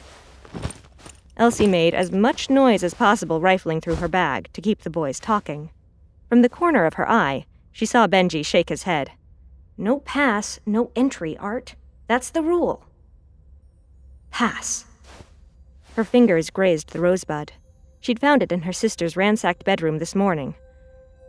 Elsie 1.38 1.68
made 1.68 1.94
as 1.94 2.12
much 2.12 2.50
noise 2.50 2.84
as 2.84 2.96
possible 2.96 3.40
rifling 3.40 3.80
through 3.80 3.96
her 3.96 4.08
bag 4.08 4.50
to 4.54 4.62
keep 4.62 4.82
the 4.82 4.90
boys 4.90 5.20
talking. 5.20 5.70
From 6.30 6.42
the 6.42 6.50
corner 6.50 6.86
of 6.86 6.96
her 6.96 7.10
eye, 7.10 7.46
she 7.72 7.86
saw 7.86 8.08
Benji 8.08 8.44
shake 8.44 8.70
his 8.70 8.84
head. 8.84 9.12
No 9.78 10.00
pass, 10.00 10.60
no 10.66 10.92
entry, 10.96 11.38
Art. 11.38 11.76
That's 12.08 12.32
the 12.32 12.42
rule. 12.42 12.84
Pass. 14.32 14.86
Her 15.96 16.04
fingers 16.04 16.50
grazed 16.50 16.90
the 16.90 17.00
rosebud. 17.00 17.54
She'd 18.00 18.20
found 18.20 18.42
it 18.42 18.52
in 18.52 18.64
her 18.64 18.74
sister's 18.74 19.16
ransacked 19.16 19.64
bedroom 19.64 20.00
this 20.00 20.16
morning. 20.16 20.56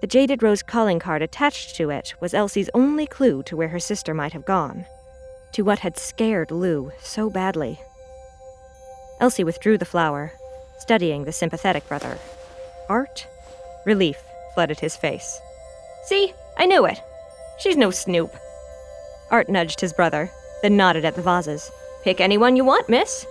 The 0.00 0.06
Jaded 0.06 0.42
Rose 0.42 0.62
calling 0.62 0.98
card 0.98 1.20
attached 1.20 1.76
to 1.76 1.90
it 1.90 2.14
was 2.20 2.32
Elsie's 2.32 2.70
only 2.72 3.06
clue 3.06 3.42
to 3.42 3.56
where 3.56 3.68
her 3.68 3.78
sister 3.78 4.14
might 4.14 4.32
have 4.32 4.46
gone, 4.46 4.86
to 5.52 5.62
what 5.62 5.80
had 5.80 5.98
scared 5.98 6.50
Lou 6.50 6.92
so 7.00 7.28
badly. 7.28 7.78
Elsie 9.20 9.44
withdrew 9.44 9.78
the 9.78 9.84
flower, 9.84 10.32
studying 10.78 11.24
the 11.24 11.32
sympathetic 11.32 11.86
brother. 11.88 12.18
Art? 12.88 13.26
Relief 13.84 14.18
flooded 14.54 14.80
his 14.80 14.96
face. 14.96 15.40
See, 16.04 16.32
I 16.56 16.66
knew 16.66 16.84
it. 16.84 17.00
She's 17.58 17.76
no 17.76 17.90
snoop. 17.90 18.34
Art 19.30 19.48
nudged 19.48 19.80
his 19.80 19.92
brother, 19.92 20.30
then 20.62 20.76
nodded 20.76 21.04
at 21.04 21.14
the 21.14 21.22
vases. 21.22 21.70
Pick 22.02 22.20
anyone 22.20 22.56
you 22.56 22.64
want, 22.64 22.88
miss. 22.88 23.26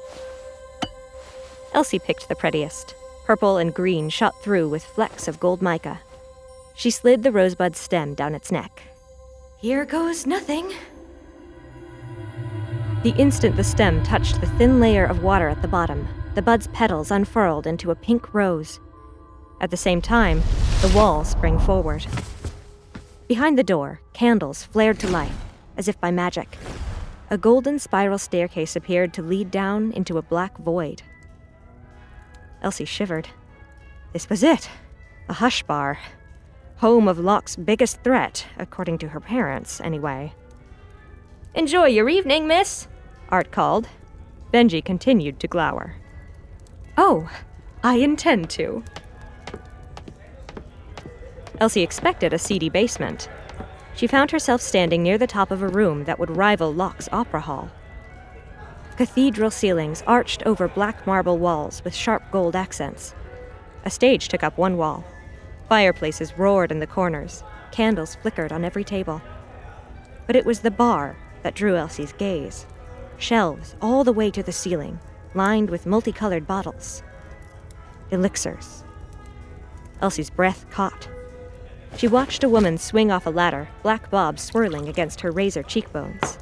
Elsie 1.74 2.00
picked 2.00 2.27
the 2.29 2.36
prettiest. 2.36 2.96
Purple 3.25 3.58
and 3.58 3.74
green 3.74 4.10
shot 4.10 4.34
through 4.41 4.70
with 4.70 4.84
flecks 4.84 5.27
of 5.27 5.39
gold 5.39 5.62
mica. 5.62 6.00
She 6.75 6.91
slid 6.91 7.24
the 7.24 7.32
rosebud 7.32 7.75
stem 7.75 8.13
down 8.13 8.36
its 8.36 8.51
neck. 8.51 8.84
Here 9.58 9.86
goes 9.86 10.25
nothing. 10.25 10.72
The 13.04 13.13
instant 13.18 13.56
the 13.56 13.63
stem 13.63 14.04
touched 14.04 14.42
the 14.42 14.48
thin 14.48 14.80
layer 14.80 15.06
of 15.06 15.24
water 15.24 15.48
at 15.48 15.62
the 15.62 15.68
bottom, 15.68 16.08
the 16.34 16.42
bud's 16.42 16.68
petals 16.68 17.12
unfurled 17.12 17.68
into 17.68 17.92
a 17.92 17.96
pink 17.96 18.34
rose. 18.34 18.80
At 19.62 19.72
the 19.72 19.77
same 19.77 20.01
time, 20.01 20.42
the 20.82 20.92
wall 20.96 21.24
sprang 21.24 21.60
forward. 21.60 22.06
Behind 23.27 23.58
the 23.58 23.63
door, 23.63 24.01
candles 24.13 24.63
flared 24.63 25.00
to 25.00 25.08
life, 25.08 25.36
as 25.77 25.88
if 25.88 26.00
by 26.00 26.12
magic. 26.12 26.58
A 27.30 27.38
golden 27.38 27.77
spiral 27.77 28.18
staircase 28.18 28.75
appeared 28.75 29.13
to 29.13 29.22
lead 29.22 29.51
down 29.51 29.92
into 29.92 30.18
a 30.18 30.22
black 30.22 30.58
void. 30.58 31.04
Elsie 32.62 32.86
shivered. 32.86 33.30
This 34.13 34.30
was 34.30 34.44
it 34.44 34.70
a 35.30 35.34
hush 35.34 35.62
bar. 35.63 36.00
Home 36.77 37.08
of 37.08 37.20
Locke's 37.20 37.56
biggest 37.56 38.01
threat, 38.01 38.46
according 38.58 38.98
to 39.00 39.10
her 39.10 39.20
parents, 39.20 39.82
anyway. 39.82 40.34
Enjoy 41.58 41.88
your 41.88 42.08
evening, 42.08 42.46
miss, 42.46 42.88
Art 43.30 43.52
called. 43.52 43.90
Benji 44.54 44.86
continued 44.86 45.40
to 45.40 45.48
glower. 45.48 45.96
Oh, 46.96 47.28
I 47.84 47.96
intend 47.96 48.52
to. 48.52 48.84
Elsie 51.60 51.82
expected 51.82 52.32
a 52.32 52.38
seedy 52.38 52.70
basement. 52.70 53.28
She 53.96 54.06
found 54.06 54.30
herself 54.30 54.62
standing 54.62 55.02
near 55.02 55.18
the 55.18 55.26
top 55.26 55.50
of 55.50 55.64
a 55.64 55.68
room 55.68 56.04
that 56.04 56.20
would 56.20 56.38
rival 56.38 56.72
Locke's 56.72 57.10
opera 57.12 57.42
hall. 57.42 57.72
Cathedral 58.96 59.50
ceilings 59.50 60.04
arched 60.06 60.44
over 60.46 60.68
black 60.68 61.08
marble 61.08 61.40
walls 61.40 61.84
with 61.84 61.96
sharp 61.96 62.22
gold 62.32 62.56
accents. 62.56 63.16
A 63.84 63.90
stage 63.90 64.28
took 64.28 64.44
up 64.44 64.60
one 64.60 64.78
wall. 64.78 65.04
Fireplaces 65.70 66.38
roared 66.38 66.72
in 66.72 66.78
the 66.78 66.86
corners. 66.86 67.44
Candles 67.72 68.14
flickered 68.14 68.52
on 68.52 68.64
every 68.64 68.84
table. 68.84 69.24
But 70.28 70.36
it 70.36 70.46
was 70.46 70.60
the 70.60 70.70
bar 70.70 71.16
that 71.44 71.56
drew 71.56 71.75
Elsie's 71.75 72.13
gaze. 72.13 72.65
Shelves 73.17 73.75
all 73.82 74.03
the 74.03 74.13
way 74.13 74.29
to 74.32 74.44
the 74.44 74.51
ceiling, 74.51 75.00
lined 75.34 75.70
with 75.70 75.86
multicolored 75.86 76.46
bottles. 76.46 77.03
Elixirs. 78.12 78.84
Elsie's 80.01 80.29
breath 80.29 80.70
caught. 80.70 81.10
She 81.98 82.08
watched 82.08 82.44
a 82.44 82.50
woman 82.50 82.77
swing 82.77 83.12
off 83.12 83.25
a 83.25 83.32
ladder, 83.32 83.70
black 83.82 84.10
bob 84.12 84.39
swirling 84.39 84.88
against 84.88 85.22
her 85.22 85.32
razor 85.32 85.63
cheekbones. 85.63 86.38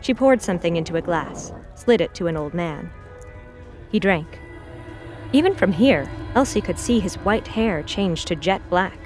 She 0.00 0.14
poured 0.14 0.42
something 0.42 0.76
into 0.76 0.96
a 0.96 1.02
glass, 1.02 1.52
slid 1.74 2.00
it 2.00 2.14
to 2.14 2.26
an 2.26 2.36
old 2.36 2.54
man. 2.54 2.90
He 3.90 3.98
drank. 3.98 4.38
Even 5.32 5.54
from 5.54 5.72
here, 5.72 6.08
Elsie 6.34 6.60
could 6.60 6.78
see 6.78 7.00
his 7.00 7.16
white 7.16 7.48
hair 7.48 7.82
change 7.82 8.24
to 8.26 8.36
jet 8.36 8.62
black. 8.70 8.98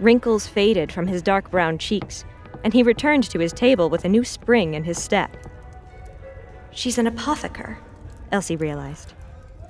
Wrinkles 0.00 0.46
faded 0.46 0.90
from 0.90 1.06
his 1.06 1.22
dark 1.22 1.50
brown 1.50 1.78
cheeks, 1.78 2.24
and 2.64 2.72
he 2.72 2.82
returned 2.82 3.24
to 3.30 3.38
his 3.38 3.52
table 3.52 3.90
with 3.90 4.04
a 4.04 4.08
new 4.08 4.24
spring 4.24 4.74
in 4.74 4.84
his 4.84 5.02
step. 5.02 5.36
She's 6.72 6.98
an 6.98 7.06
apotheker, 7.06 7.78
Elsie 8.32 8.56
realized. 8.56 9.14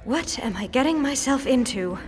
What 0.04 0.38
am 0.38 0.56
I 0.56 0.66
getting 0.66 1.00
myself 1.00 1.46
into? 1.46 1.98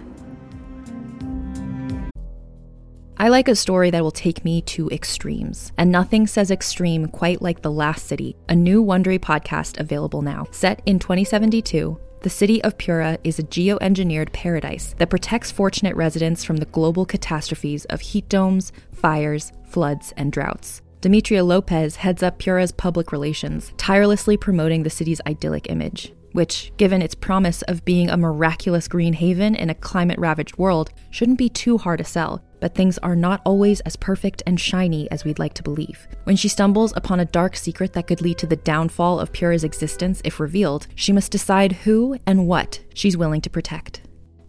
I 3.18 3.28
like 3.28 3.46
a 3.46 3.54
story 3.54 3.90
that 3.90 4.02
will 4.02 4.10
take 4.10 4.44
me 4.44 4.62
to 4.62 4.88
extremes, 4.90 5.70
and 5.78 5.92
nothing 5.92 6.26
says 6.26 6.50
extreme 6.50 7.06
quite 7.06 7.40
like 7.40 7.62
The 7.62 7.70
Last 7.70 8.06
City, 8.06 8.34
a 8.48 8.56
new 8.56 8.84
Wondery 8.84 9.20
podcast 9.20 9.78
available 9.78 10.22
now. 10.22 10.48
Set 10.50 10.82
in 10.86 10.98
2072, 10.98 11.96
the 12.22 12.30
city 12.30 12.62
of 12.62 12.78
Pura 12.78 13.18
is 13.24 13.38
a 13.38 13.42
geoengineered 13.42 14.32
paradise 14.32 14.94
that 14.98 15.10
protects 15.10 15.50
fortunate 15.50 15.96
residents 15.96 16.44
from 16.44 16.58
the 16.58 16.66
global 16.66 17.04
catastrophes 17.04 17.84
of 17.86 18.00
heat 18.00 18.28
domes, 18.28 18.72
fires, 18.92 19.52
floods, 19.64 20.12
and 20.16 20.32
droughts. 20.32 20.82
Demetria 21.00 21.42
Lopez 21.42 21.96
heads 21.96 22.22
up 22.22 22.38
Pura's 22.38 22.70
public 22.70 23.10
relations, 23.10 23.72
tirelessly 23.76 24.36
promoting 24.36 24.84
the 24.84 24.90
city's 24.90 25.20
idyllic 25.26 25.68
image 25.68 26.12
which, 26.32 26.72
given 26.76 27.02
its 27.02 27.14
promise 27.14 27.62
of 27.62 27.84
being 27.84 28.10
a 28.10 28.16
miraculous 28.16 28.88
green 28.88 29.14
haven 29.14 29.54
in 29.54 29.70
a 29.70 29.74
climate 29.74 30.18
ravaged 30.18 30.56
world, 30.56 30.90
shouldn't 31.10 31.38
be 31.38 31.48
too 31.48 31.78
hard 31.78 31.98
to 31.98 32.04
sell 32.04 32.42
but 32.62 32.76
things 32.76 32.96
are 32.98 33.16
not 33.16 33.42
always 33.44 33.80
as 33.80 33.96
perfect 33.96 34.40
and 34.46 34.60
shiny 34.60 35.10
as 35.10 35.24
we'd 35.24 35.40
like 35.40 35.52
to 35.52 35.64
believe. 35.64 36.06
When 36.24 36.36
she 36.36 36.46
stumbles 36.46 36.92
upon 36.96 37.18
a 37.18 37.24
dark 37.24 37.56
secret 37.56 37.92
that 37.94 38.06
could 38.06 38.20
lead 38.22 38.38
to 38.38 38.46
the 38.46 38.54
downfall 38.54 39.18
of 39.18 39.32
Pura's 39.32 39.64
existence 39.64 40.22
if 40.24 40.38
revealed, 40.38 40.86
she 40.94 41.12
must 41.12 41.32
decide 41.32 41.72
who 41.72 42.16
and 42.24 42.46
what 42.46 42.78
she's 42.94 43.16
willing 43.16 43.40
to 43.40 43.50
protect. 43.50 44.02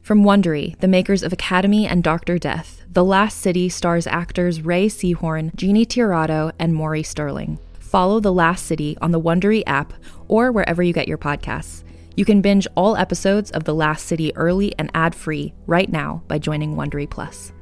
From 0.04 0.24
Wondery, 0.24 0.80
the 0.80 0.88
makers 0.88 1.24
of 1.24 1.34
Academy 1.34 1.88
and 1.88 2.04
Doctor 2.04 2.38
Death, 2.38 2.84
The 2.88 3.04
Last 3.04 3.40
City 3.40 3.68
stars 3.68 4.06
actors 4.06 4.62
Rhea 4.62 4.90
Seehorn, 4.90 5.56
Jeannie 5.56 5.86
Tirado, 5.86 6.52
and 6.60 6.76
Maury 6.76 7.02
Sterling. 7.02 7.58
Follow 7.94 8.20
The 8.20 8.34
Last 8.34 8.66
City 8.66 8.98
on 9.04 9.12
the 9.12 9.22
Wondery 9.22 9.62
app 9.68 9.94
or 10.28 10.52
wherever 10.52 10.82
you 10.82 10.94
get 10.94 11.08
your 11.08 11.20
podcasts. 11.20 11.84
You 12.16 12.26
can 12.26 12.42
binge 12.42 12.66
all 12.74 12.98
episodes 12.98 13.52
of 13.52 13.66
The 13.66 13.76
Last 13.76 14.08
City 14.08 14.36
early 14.36 14.74
and 14.80 14.90
ad-free 14.96 15.54
right 15.68 15.88
now 15.92 16.24
by 16.28 16.40
joining 16.40 16.76
Wondery 16.76 17.08
Plus. 17.08 17.54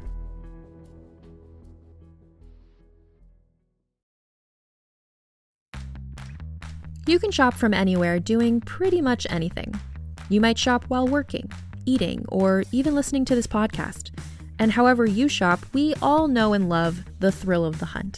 You 7.05 7.19
can 7.19 7.31
shop 7.31 7.53
from 7.53 7.73
anywhere 7.73 8.17
doing 8.17 8.61
pretty 8.61 9.01
much 9.01 9.27
anything. 9.29 9.77
You 10.29 10.39
might 10.39 10.57
shop 10.57 10.85
while 10.88 11.09
working, 11.09 11.51
eating, 11.85 12.23
or 12.29 12.63
even 12.71 12.95
listening 12.95 13.25
to 13.25 13.35
this 13.35 13.47
podcast. 13.47 14.17
And 14.59 14.71
however 14.71 15.05
you 15.05 15.27
shop, 15.27 15.59
we 15.73 15.93
all 16.01 16.29
know 16.29 16.53
and 16.53 16.69
love 16.69 17.03
the 17.19 17.33
thrill 17.33 17.65
of 17.65 17.79
the 17.79 17.88
hunt. 17.88 18.17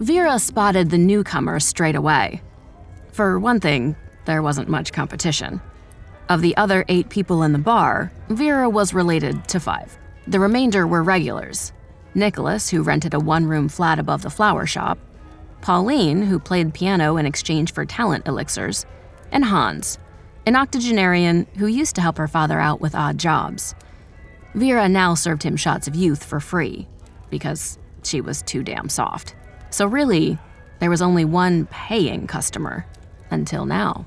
Vera 0.00 0.38
spotted 0.38 0.90
the 0.90 0.98
newcomer 0.98 1.58
straight 1.58 1.96
away. 1.96 2.40
For 3.10 3.36
one 3.40 3.58
thing, 3.58 3.96
there 4.26 4.42
wasn't 4.42 4.68
much 4.68 4.92
competition. 4.92 5.60
Of 6.28 6.40
the 6.40 6.56
other 6.56 6.84
eight 6.88 7.08
people 7.08 7.42
in 7.42 7.52
the 7.52 7.58
bar, 7.58 8.12
Vera 8.28 8.70
was 8.70 8.94
related 8.94 9.48
to 9.48 9.58
five. 9.58 9.98
The 10.28 10.38
remainder 10.38 10.86
were 10.86 11.02
regulars 11.02 11.72
Nicholas, 12.14 12.70
who 12.70 12.82
rented 12.82 13.12
a 13.12 13.18
one 13.18 13.46
room 13.46 13.68
flat 13.68 13.98
above 13.98 14.22
the 14.22 14.30
flower 14.30 14.66
shop, 14.66 14.98
Pauline, 15.62 16.22
who 16.22 16.38
played 16.38 16.74
piano 16.74 17.16
in 17.16 17.26
exchange 17.26 17.72
for 17.72 17.84
talent 17.84 18.28
elixirs, 18.28 18.86
and 19.32 19.44
Hans, 19.44 19.98
an 20.46 20.54
octogenarian 20.54 21.46
who 21.56 21.66
used 21.66 21.96
to 21.96 22.00
help 22.00 22.18
her 22.18 22.28
father 22.28 22.60
out 22.60 22.80
with 22.80 22.94
odd 22.94 23.18
jobs. 23.18 23.74
Vera 24.54 24.88
now 24.88 25.14
served 25.14 25.42
him 25.42 25.56
shots 25.56 25.88
of 25.88 25.96
youth 25.96 26.24
for 26.24 26.38
free, 26.38 26.86
because 27.30 27.78
she 28.04 28.20
was 28.20 28.42
too 28.42 28.62
damn 28.62 28.88
soft. 28.88 29.34
So, 29.70 29.86
really, 29.86 30.38
there 30.78 30.90
was 30.90 31.02
only 31.02 31.24
one 31.24 31.66
paying 31.66 32.26
customer 32.26 32.86
until 33.30 33.66
now. 33.66 34.06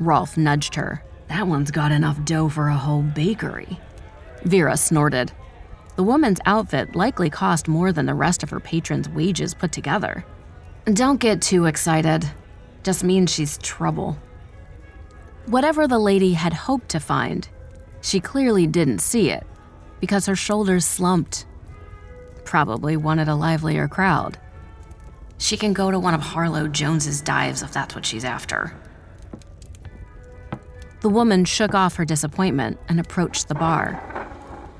Rolf 0.00 0.36
nudged 0.36 0.74
her. 0.74 1.02
That 1.28 1.46
one's 1.46 1.70
got 1.70 1.92
enough 1.92 2.24
dough 2.24 2.48
for 2.48 2.68
a 2.68 2.76
whole 2.76 3.02
bakery. 3.02 3.78
Vera 4.44 4.76
snorted. 4.76 5.32
The 5.96 6.02
woman's 6.02 6.40
outfit 6.44 6.96
likely 6.96 7.30
cost 7.30 7.68
more 7.68 7.92
than 7.92 8.06
the 8.06 8.14
rest 8.14 8.42
of 8.42 8.50
her 8.50 8.60
patrons' 8.60 9.08
wages 9.08 9.54
put 9.54 9.72
together. 9.72 10.24
Don't 10.84 11.20
get 11.20 11.40
too 11.40 11.66
excited. 11.66 12.28
Just 12.82 13.04
means 13.04 13.32
she's 13.32 13.58
trouble. 13.58 14.18
Whatever 15.46 15.86
the 15.86 15.98
lady 15.98 16.32
had 16.32 16.52
hoped 16.52 16.88
to 16.90 17.00
find, 17.00 17.48
she 18.00 18.20
clearly 18.20 18.66
didn't 18.66 18.98
see 18.98 19.30
it 19.30 19.46
because 20.00 20.26
her 20.26 20.36
shoulders 20.36 20.84
slumped. 20.84 21.46
Probably 22.44 22.96
wanted 22.96 23.28
a 23.28 23.34
livelier 23.34 23.88
crowd. 23.88 24.38
She 25.38 25.56
can 25.56 25.72
go 25.72 25.90
to 25.90 25.98
one 25.98 26.14
of 26.14 26.20
Harlow 26.20 26.68
Jones's 26.68 27.20
dives 27.20 27.62
if 27.62 27.72
that's 27.72 27.94
what 27.94 28.06
she's 28.06 28.24
after. 28.24 28.72
The 31.00 31.08
woman 31.08 31.44
shook 31.44 31.74
off 31.74 31.96
her 31.96 32.04
disappointment 32.04 32.78
and 32.88 32.98
approached 32.98 33.48
the 33.48 33.54
bar. 33.54 34.28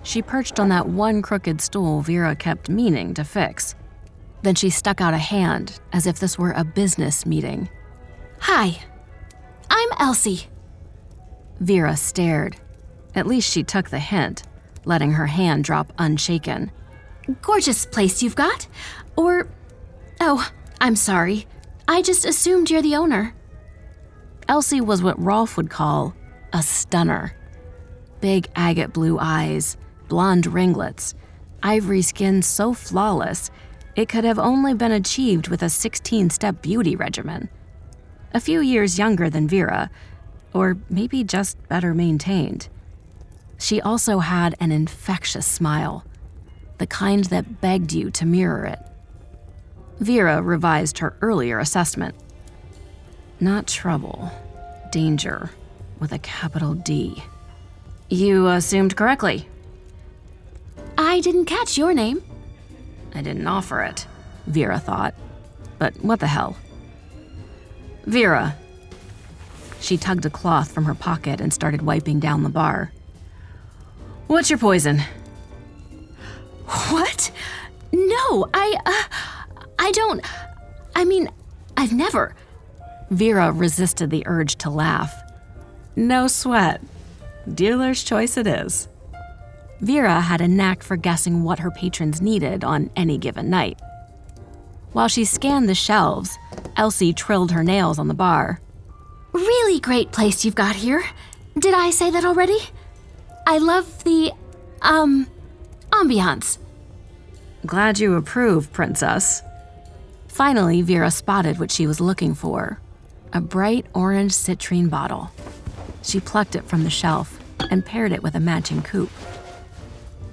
She 0.03 0.23
perched 0.23 0.61
on 0.61 0.69
that 0.69 0.89
one 0.89 1.23
crooked 1.23 1.61
stool 1.61 2.01
Vera 2.03 2.37
kept 2.37 2.69
meaning 2.69 3.15
to 3.15 3.25
fix. 3.25 3.75
Then 4.43 4.55
she 4.55 4.71
stuck 4.71 5.01
out 5.01 5.15
a 5.15 5.19
hand 5.19 5.81
as 5.93 6.07
if 6.07 6.19
this 6.19 6.39
were 6.39 6.53
a 6.53 6.65
business 6.65 7.27
meeting. 7.27 7.69
Hi, 8.41 8.83
I'm 9.71 9.89
Elsie. 9.99 10.47
Vera 11.61 11.97
stared. 11.97 12.57
At 13.15 13.27
least 13.27 13.51
she 13.51 13.63
took 13.63 13.91
the 13.91 13.99
hint, 13.99 14.43
letting 14.85 15.13
her 15.13 15.27
hand 15.27 15.65
drop 15.65 15.93
unshaken. 15.99 16.71
Gorgeous 17.43 17.87
place 17.87 18.23
you've 18.23 18.37
got. 18.37 18.67
Or. 19.17 19.49
Oh, 20.21 20.51
I'm 20.81 20.97
sorry. 20.97 21.47
I 21.87 22.03
just 22.03 22.25
assumed 22.25 22.71
you're 22.71 22.83
the 22.83 22.97
owner. 22.97 23.35
Elsie 24.49 24.81
was 24.81 25.03
what 25.03 25.21
Rolf 25.23 25.57
would 25.57 25.71
call 25.71 26.15
a 26.53 26.63
stunner. 26.63 27.35
Big 28.21 28.49
agate 28.55 28.93
blue 28.93 29.19
eyes, 29.19 29.77
blonde 30.09 30.47
ringlets, 30.47 31.15
ivory 31.63 32.03
skin 32.03 32.43
so 32.43 32.73
flawless 32.73 33.51
it 33.97 34.09
could 34.09 34.25
have 34.25 34.39
only 34.39 34.75
been 34.75 34.93
achieved 34.93 35.49
with 35.49 35.63
a 35.63 35.71
16 35.71 36.31
step 36.31 36.63
beauty 36.63 36.97
regimen. 36.97 37.49
A 38.33 38.41
few 38.41 38.61
years 38.61 38.99
younger 38.99 39.31
than 39.31 39.47
Vera, 39.47 39.91
or 40.53 40.77
maybe 40.89 41.23
just 41.23 41.57
better 41.69 41.95
maintained. 41.95 42.69
She 43.59 43.81
also 43.81 44.19
had 44.19 44.57
an 44.59 44.73
infectious 44.73 45.47
smile, 45.47 46.05
the 46.79 46.87
kind 46.87 47.25
that 47.25 47.61
begged 47.61 47.93
you 47.93 48.11
to 48.13 48.27
mirror 48.27 48.65
it. 48.65 48.79
Vera 50.01 50.43
revised 50.43 50.99
her 50.99 51.17
earlier 51.21 51.59
assessment. 51.59 52.15
Not 53.41 53.67
trouble, 53.67 54.31
danger, 54.91 55.51
with 56.01 56.13
a 56.13 56.19
capital 56.19 56.75
D. 56.75 57.23
You 58.09 58.49
assumed 58.49 58.97
correctly, 58.97 59.49
I 60.97 61.21
didn't 61.21 61.47
catch 61.47 61.77
your 61.79 61.95
name. 61.95 62.23
I 63.15 63.23
didn't 63.23 63.47
offer 63.47 63.83
it, 63.83 64.07
Vera 64.47 64.79
thought. 64.79 65.15
But 65.79 65.95
what 66.03 66.21
the 66.21 66.27
hell? 66.27 66.57
Vera. 68.05 68.57
She 69.81 69.97
tugged 69.97 70.27
a 70.27 70.31
cloth 70.31 70.73
from 70.73 70.85
her 70.85 70.95
pocket 70.95 71.41
and 71.41 71.53
started 71.53 71.83
wiping 71.83 72.21
down 72.21 72.43
the 72.43 72.49
bar. 72.49 72.93
What's 74.27 74.51
your 74.51 74.59
poison? 74.59 75.03
What? 76.67 77.31
No, 77.93 78.49
I. 78.55 78.77
Uh, 78.85 79.03
I 79.79 79.93
don't. 79.93 80.25
I 80.95 81.05
mean, 81.05 81.29
I've 81.77 81.93
never. 81.93 82.35
Vera 83.11 83.53
resisted 83.53 84.11
the 84.11 84.27
urge 84.27 84.57
to 84.57 84.71
laugh. 84.71 85.13
No 85.97 86.27
sweat. 86.27 86.81
Dealer's 87.53 88.03
choice 88.03 88.37
it 88.37 88.47
is. 88.47 88.89
Vera 89.81 90.21
had 90.21 90.41
a 90.41 90.49
knack 90.49 90.83
for 90.83 90.97
guessing 90.97 91.43
what 91.43 91.59
her 91.59 91.71
patrons 91.71 92.23
needed 92.23 92.65
on 92.65 92.91
any 92.97 93.19
given 93.19 93.51
night. 93.51 93.79
While 94.93 95.09
she 95.09 95.25
scanned 95.25 95.69
the 95.69 95.75
shelves, 95.75 96.39
Elsie 96.77 97.13
trilled 97.13 97.51
her 97.51 97.63
nails 97.65 97.99
on 97.99 98.09
the 98.09 98.15
bar. 98.15 98.61
Really 99.33 99.81
great 99.81 100.13
place 100.13 100.45
you've 100.45 100.55
got 100.55 100.77
here. 100.77 101.05
Did 101.59 101.75
I 101.75 101.91
say 101.91 102.11
that 102.11 102.25
already? 102.25 102.59
I 103.47 103.59
love 103.59 104.05
the, 104.05 104.33
um, 104.81 105.27
ambiance. 105.95 106.59
Glad 107.67 107.99
you 107.99 108.15
approve, 108.15 108.73
Princess. 108.73 109.43
Finally, 110.29 110.83
Vera 110.83 111.11
spotted 111.11 111.59
what 111.59 111.71
she 111.71 111.87
was 111.87 112.01
looking 112.01 112.35
for 112.35 112.81
a 113.33 113.41
bright 113.41 113.85
orange 113.95 114.33
citrine 114.33 114.89
bottle. 114.89 115.31
She 116.03 116.21
plucked 116.21 116.55
it 116.55 116.65
from 116.65 116.85
the 116.85 116.91
shelf 116.91 117.41
and 117.71 117.85
paired 117.85 118.13
it 118.13 118.23
with 118.23 118.37
a 118.37 118.41
matching 118.41 118.81
coupe. 118.81 119.11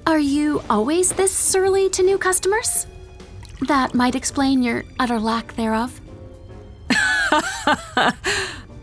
Are 0.06 0.20
you 0.20 0.62
always 0.70 1.12
this 1.12 1.32
surly 1.32 1.90
to 1.90 2.04
new 2.04 2.18
customers? 2.18 2.86
That 3.68 3.96
might 3.96 4.16
explain 4.16 4.62
your 4.62 4.84
utter 5.00 5.20
lack 5.20 5.56
thereof. 5.56 6.00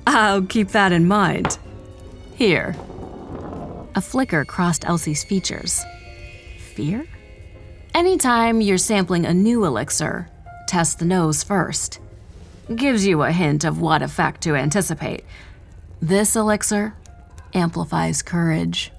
I'll 0.07 0.43
keep 0.43 0.69
that 0.69 0.93
in 0.93 1.07
mind. 1.07 1.59
Here. 2.35 2.75
A 3.95 4.01
flicker 4.01 4.45
crossed 4.45 4.85
Elsie's 4.85 5.25
features. 5.25 5.83
Fear? 6.79 7.09
Anytime 7.93 8.61
you're 8.61 8.79
sampling 8.79 9.27
a 9.27 9.35
new 9.35 9.65
elixir, 9.65 10.29
test 10.69 11.01
the 11.01 11.05
nose 11.05 11.43
first. 11.43 11.99
Gives 12.73 13.05
you 13.05 13.23
a 13.23 13.33
hint 13.33 13.65
of 13.65 13.81
what 13.81 14.01
effect 14.01 14.43
to 14.43 14.55
anticipate. 14.55 15.25
This 16.01 16.37
elixir 16.37 16.95
amplifies 17.53 18.23
courage. 18.23 18.93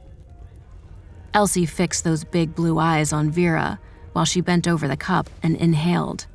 Elsie 1.34 1.65
fixed 1.65 2.04
those 2.04 2.26
big 2.26 2.54
blue 2.54 2.80
eyes 2.80 3.13
on 3.13 3.32
Vera 3.32 3.80
while 4.12 4.26
she 4.26 4.42
bent 4.42 4.68
over 4.68 4.86
the 4.86 4.98
cup 4.98 5.30
and 5.42 5.56
inhaled. 5.56 6.26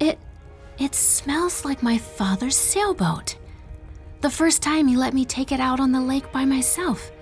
It 0.00 0.18
it 0.76 0.92
smells 0.92 1.64
like 1.64 1.84
my 1.84 1.98
father's 1.98 2.56
sailboat. 2.56 3.36
The 4.22 4.30
first 4.30 4.60
time 4.60 4.88
he 4.88 4.96
let 4.96 5.14
me 5.14 5.24
take 5.24 5.52
it 5.52 5.60
out 5.60 5.78
on 5.78 5.92
the 5.92 6.00
lake 6.00 6.32
by 6.32 6.44
myself. 6.44 7.12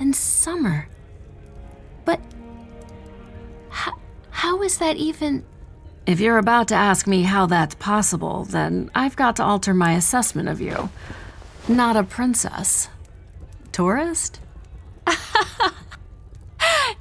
In 0.00 0.12
summer. 0.12 0.88
How 4.56 4.62
is 4.62 4.78
that 4.78 4.96
even 4.96 5.44
If 6.06 6.18
you're 6.18 6.38
about 6.38 6.68
to 6.68 6.74
ask 6.74 7.06
me 7.06 7.24
how 7.24 7.44
that's 7.44 7.74
possible, 7.74 8.44
then 8.44 8.90
I've 8.94 9.14
got 9.16 9.36
to 9.36 9.44
alter 9.44 9.74
my 9.74 9.92
assessment 9.92 10.48
of 10.48 10.62
you. 10.62 10.88
Not 11.68 11.96
a 11.96 12.04
princess. 12.04 12.88
Tourist? 13.72 14.40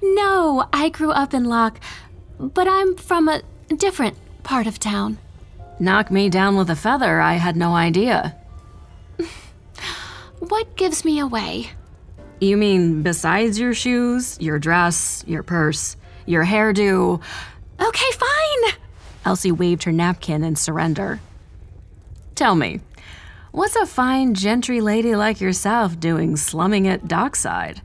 No, 0.02 0.68
I 0.72 0.90
grew 0.90 1.12
up 1.12 1.34
in 1.34 1.46
Locke, 1.46 1.80
but 2.40 2.68
I'm 2.68 2.96
from 2.96 3.28
a 3.28 3.42
different 3.76 4.18
part 4.44 4.68
of 4.68 4.78
town. 4.80 5.18
Knock 5.80 6.12
me 6.12 6.30
down 6.30 6.58
with 6.58 6.70
a 6.70 6.76
feather, 6.76 7.20
I 7.20 7.36
had 7.36 7.56
no 7.56 7.74
idea. 7.74 8.36
What 10.40 10.76
gives 10.76 11.04
me 11.06 11.20
away? 11.20 11.72
You 12.40 12.58
mean 12.58 13.02
besides 13.02 13.58
your 13.58 13.74
shoes, 13.74 14.38
your 14.40 14.60
dress, 14.60 15.24
your 15.26 15.42
purse, 15.42 15.96
your 16.26 16.46
hairdo? 16.46 17.22
Okay, 17.80 18.12
fine. 18.12 18.74
Elsie 19.26 19.52
waved 19.52 19.84
her 19.84 19.92
napkin 19.92 20.44
in 20.44 20.56
surrender. 20.56 21.20
Tell 22.36 22.56
me, 22.56 22.82
what's 23.52 23.76
a 23.76 23.86
fine 23.86 24.34
gentry 24.34 24.82
lady 24.82 25.16
like 25.16 25.42
yourself 25.42 26.00
doing 26.00 26.38
slumming 26.38 26.88
at 26.88 27.08
dockside? 27.08 27.82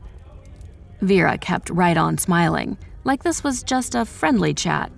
Vera 1.01 1.37
kept 1.37 1.69
right 1.69 1.97
on 1.97 2.17
smiling, 2.17 2.77
like 3.03 3.23
this 3.23 3.43
was 3.43 3.63
just 3.63 3.95
a 3.95 4.05
friendly 4.05 4.53
chat. 4.53 4.91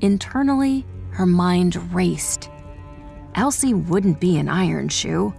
Internally, 0.00 0.86
her 1.10 1.26
mind 1.26 1.76
raced. 1.94 2.50
Elsie 3.34 3.74
wouldn't 3.74 4.20
be 4.20 4.36
an 4.36 4.48
iron 4.48 4.88
shoe. 4.88 5.34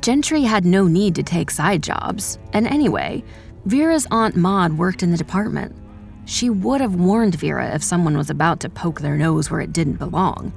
Gentry 0.00 0.42
had 0.42 0.64
no 0.64 0.86
need 0.86 1.16
to 1.16 1.22
take 1.22 1.50
side 1.50 1.82
jobs, 1.82 2.38
and 2.52 2.66
anyway, 2.66 3.24
Vera's 3.64 4.06
Aunt 4.10 4.36
Maud 4.36 4.74
worked 4.74 5.02
in 5.02 5.10
the 5.10 5.16
department. 5.16 5.74
She 6.30 6.48
would 6.48 6.80
have 6.80 6.94
warned 6.94 7.34
Vera 7.34 7.74
if 7.74 7.82
someone 7.82 8.16
was 8.16 8.30
about 8.30 8.60
to 8.60 8.68
poke 8.68 9.00
their 9.00 9.16
nose 9.16 9.50
where 9.50 9.60
it 9.60 9.72
didn't 9.72 9.96
belong. 9.96 10.52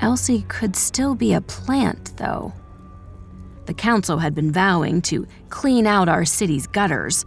Elsie 0.00 0.46
could 0.48 0.74
still 0.74 1.14
be 1.14 1.34
a 1.34 1.42
plant, 1.42 2.16
though. 2.16 2.54
The 3.66 3.74
council 3.74 4.16
had 4.16 4.34
been 4.34 4.50
vowing 4.50 5.02
to 5.02 5.26
clean 5.50 5.86
out 5.86 6.08
our 6.08 6.24
city's 6.24 6.66
gutters 6.66 7.26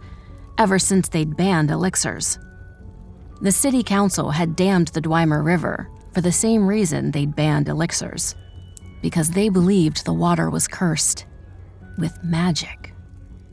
ever 0.58 0.76
since 0.80 1.08
they'd 1.08 1.36
banned 1.36 1.70
elixirs. 1.70 2.36
The 3.40 3.52
city 3.52 3.84
council 3.84 4.32
had 4.32 4.56
dammed 4.56 4.88
the 4.88 5.00
Dwymer 5.00 5.44
River 5.44 5.88
for 6.12 6.22
the 6.22 6.32
same 6.32 6.66
reason 6.66 7.12
they'd 7.12 7.36
banned 7.36 7.68
elixirs 7.68 8.34
because 9.02 9.30
they 9.30 9.50
believed 9.50 10.04
the 10.04 10.12
water 10.12 10.50
was 10.50 10.66
cursed 10.66 11.26
with 11.96 12.24
magic. 12.24 12.92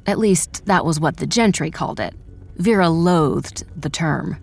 At 0.08 0.18
least, 0.18 0.66
that 0.66 0.84
was 0.84 1.00
what 1.00 1.18
the 1.18 1.28
gentry 1.28 1.70
called 1.70 2.00
it. 2.00 2.16
Vera 2.58 2.89
loathed 2.89 3.63
the 3.80 3.89
term. 3.89 4.38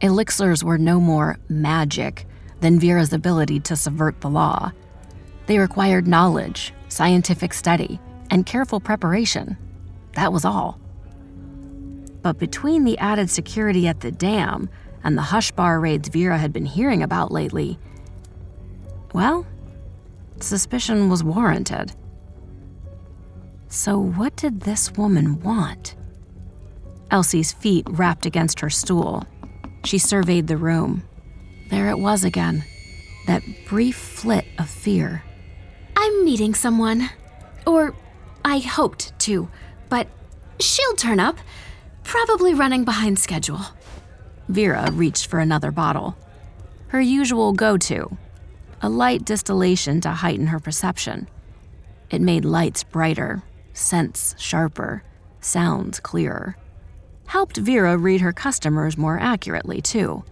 Elixirs 0.00 0.64
were 0.64 0.78
no 0.78 1.00
more 1.00 1.38
magic 1.48 2.26
than 2.60 2.80
Vera's 2.80 3.12
ability 3.12 3.60
to 3.60 3.76
subvert 3.76 4.20
the 4.20 4.30
law. 4.30 4.72
They 5.46 5.58
required 5.58 6.08
knowledge, 6.08 6.72
scientific 6.88 7.52
study, 7.52 8.00
and 8.30 8.46
careful 8.46 8.80
preparation. 8.80 9.56
That 10.14 10.32
was 10.32 10.44
all. 10.44 10.80
But 12.22 12.38
between 12.38 12.84
the 12.84 12.98
added 12.98 13.30
security 13.30 13.86
at 13.86 14.00
the 14.00 14.10
dam 14.10 14.70
and 15.04 15.16
the 15.16 15.22
hush 15.22 15.52
bar 15.52 15.78
raids 15.78 16.08
Vera 16.08 16.38
had 16.38 16.52
been 16.52 16.66
hearing 16.66 17.02
about 17.02 17.30
lately, 17.30 17.78
well, 19.12 19.46
suspicion 20.40 21.08
was 21.08 21.22
warranted. 21.22 21.92
So, 23.68 23.98
what 23.98 24.36
did 24.36 24.60
this 24.60 24.92
woman 24.92 25.40
want? 25.40 25.96
Elsie's 27.10 27.52
feet 27.52 27.86
rapped 27.88 28.26
against 28.26 28.60
her 28.60 28.70
stool. 28.70 29.24
She 29.84 29.98
surveyed 29.98 30.46
the 30.46 30.56
room. 30.56 31.02
There 31.68 31.88
it 31.90 31.98
was 31.98 32.24
again 32.24 32.64
that 33.26 33.42
brief 33.66 33.96
flit 33.96 34.44
of 34.58 34.70
fear. 34.70 35.24
I'm 35.96 36.24
meeting 36.24 36.54
someone. 36.54 37.10
Or 37.66 37.94
I 38.44 38.58
hoped 38.58 39.18
to, 39.20 39.48
but 39.88 40.06
she'll 40.60 40.94
turn 40.94 41.18
up. 41.18 41.38
Probably 42.04 42.54
running 42.54 42.84
behind 42.84 43.18
schedule. 43.18 43.60
Vera 44.48 44.90
reached 44.92 45.26
for 45.26 45.40
another 45.40 45.72
bottle. 45.72 46.16
Her 46.88 47.00
usual 47.00 47.52
go 47.52 47.76
to 47.78 48.16
a 48.82 48.88
light 48.88 49.24
distillation 49.24 50.00
to 50.02 50.10
heighten 50.10 50.48
her 50.48 50.60
perception. 50.60 51.28
It 52.10 52.20
made 52.20 52.44
lights 52.44 52.84
brighter, 52.84 53.42
scents 53.72 54.36
sharper, 54.38 55.02
sounds 55.40 55.98
clearer. 55.98 56.56
Helped 57.26 57.56
Vera 57.56 57.96
read 57.96 58.20
her 58.20 58.32
customers 58.32 58.96
more 58.96 59.18
accurately, 59.18 59.80
too. 59.80 60.24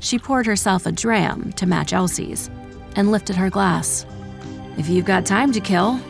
She 0.00 0.18
poured 0.18 0.46
herself 0.46 0.86
a 0.86 0.92
dram 0.92 1.52
to 1.54 1.66
match 1.66 1.92
Elsie's 1.92 2.50
and 2.96 3.10
lifted 3.10 3.36
her 3.36 3.50
glass. 3.50 4.04
If 4.76 4.88
you've 4.88 5.04
got 5.04 5.26
time 5.26 5.52
to 5.52 5.60
kill, 5.60 6.00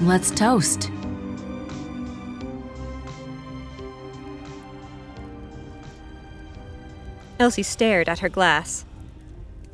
let's 0.00 0.30
toast. 0.30 0.90
Elsie 7.38 7.62
stared 7.62 8.08
at 8.08 8.20
her 8.20 8.28
glass. 8.28 8.84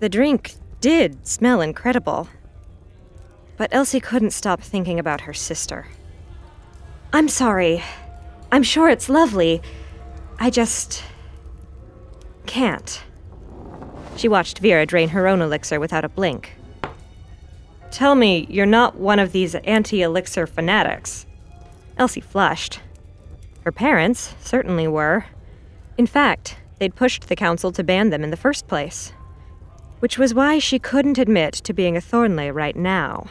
The 0.01 0.09
drink 0.09 0.55
did 0.81 1.27
smell 1.27 1.61
incredible. 1.61 2.29
But 3.57 3.73
Elsie 3.73 4.01
couldn't 4.01 4.33
stop 4.33 4.61
thinking 4.61 4.99
about 4.99 5.23
her 5.23 5.35
sister. 5.35 5.87
I'm 7.13 7.29
sorry. 7.29 7.83
I'm 8.53 8.63
sure 8.63 8.91
it's 8.91 9.09
lovely. 9.09 9.63
I 10.39 10.51
just. 10.51 11.03
can't. 12.45 13.03
She 14.17 14.29
watched 14.29 14.59
Vera 14.59 14.85
drain 14.85 15.09
her 15.09 15.27
own 15.27 15.41
elixir 15.41 15.81
without 15.81 16.05
a 16.05 16.09
blink. 16.11 16.53
Tell 17.91 18.15
me 18.15 18.47
you're 18.51 18.67
not 18.67 18.97
one 18.97 19.19
of 19.19 19.33
these 19.33 19.55
anti 19.55 20.03
elixir 20.03 20.47
fanatics. 20.47 21.25
Elsie 21.97 22.21
flushed. 22.21 22.81
Her 23.65 23.73
parents 23.73 24.35
certainly 24.41 24.87
were. 24.87 25.25
In 25.97 26.07
fact, 26.07 26.59
they'd 26.79 26.95
pushed 26.95 27.29
the 27.29 27.37
council 27.37 27.73
to 27.73 27.83
ban 27.83 28.11
them 28.11 28.23
in 28.23 28.31
the 28.31 28.37
first 28.37 28.69
place. 28.69 29.15
Which 30.01 30.19
was 30.19 30.35
why 30.35 30.59
she 30.59 30.79
couldn't 30.79 31.17
admit 31.17 31.55
to 31.55 31.73
being 31.73 31.97
a 31.97 32.03
Thornley 32.03 32.51
right 32.51 32.77
now. 32.77 33.29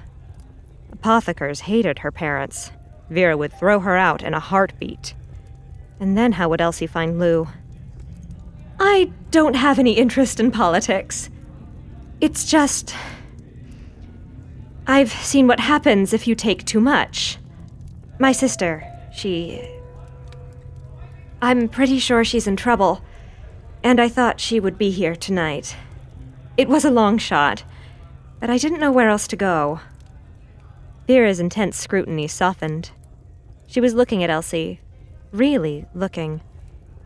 Apothecars 0.91 1.62
hated 1.62 1.99
her 1.99 2.12
parents. 2.12 2.71
Vera 3.12 3.36
would 3.36 3.52
throw 3.52 3.82
her 3.82 3.97
out 3.97 4.24
in 4.24 4.34
a 4.34 4.39
heartbeat. 4.39 5.13
And 6.00 6.17
then 6.17 6.32
how 6.32 6.47
would 6.47 6.62
Elsie 6.62 6.88
find 6.88 7.19
Lou? 7.19 7.47
I 8.80 9.12
don't 9.32 9.58
have 9.58 9.78
any 9.78 9.91
interest 9.91 10.39
in 10.39 10.50
politics. 10.50 11.30
It's 12.21 12.45
just. 12.50 12.95
I've 14.88 15.12
seen 15.12 15.45
what 15.45 15.60
happens 15.60 16.13
if 16.13 16.26
you 16.26 16.36
take 16.36 16.65
too 16.65 16.80
much. 16.80 17.38
My 18.17 18.32
sister, 18.32 18.84
she. 19.13 19.62
I'm 21.41 21.67
pretty 21.67 22.00
sure 22.00 22.24
she's 22.24 22.47
in 22.47 22.56
trouble, 22.56 23.02
and 23.84 24.00
I 24.00 24.08
thought 24.08 24.39
she 24.39 24.60
would 24.60 24.78
be 24.78 24.89
here 24.89 25.17
tonight. 25.17 25.76
It 26.56 26.69
was 26.69 26.86
a 26.86 26.91
long 26.91 27.17
shot, 27.17 27.65
but 28.39 28.50
I 28.50 28.58
didn't 28.58 28.80
know 28.80 28.91
where 28.91 29.10
else 29.10 29.28
to 29.28 29.36
go. 29.36 29.82
Vera's 31.08 31.39
intense 31.41 31.78
scrutiny 31.78 32.28
softened. 32.28 32.91
She 33.71 33.79
was 33.79 33.93
looking 33.93 34.21
at 34.21 34.29
Elsie, 34.29 34.81
really 35.31 35.86
looking, 35.95 36.41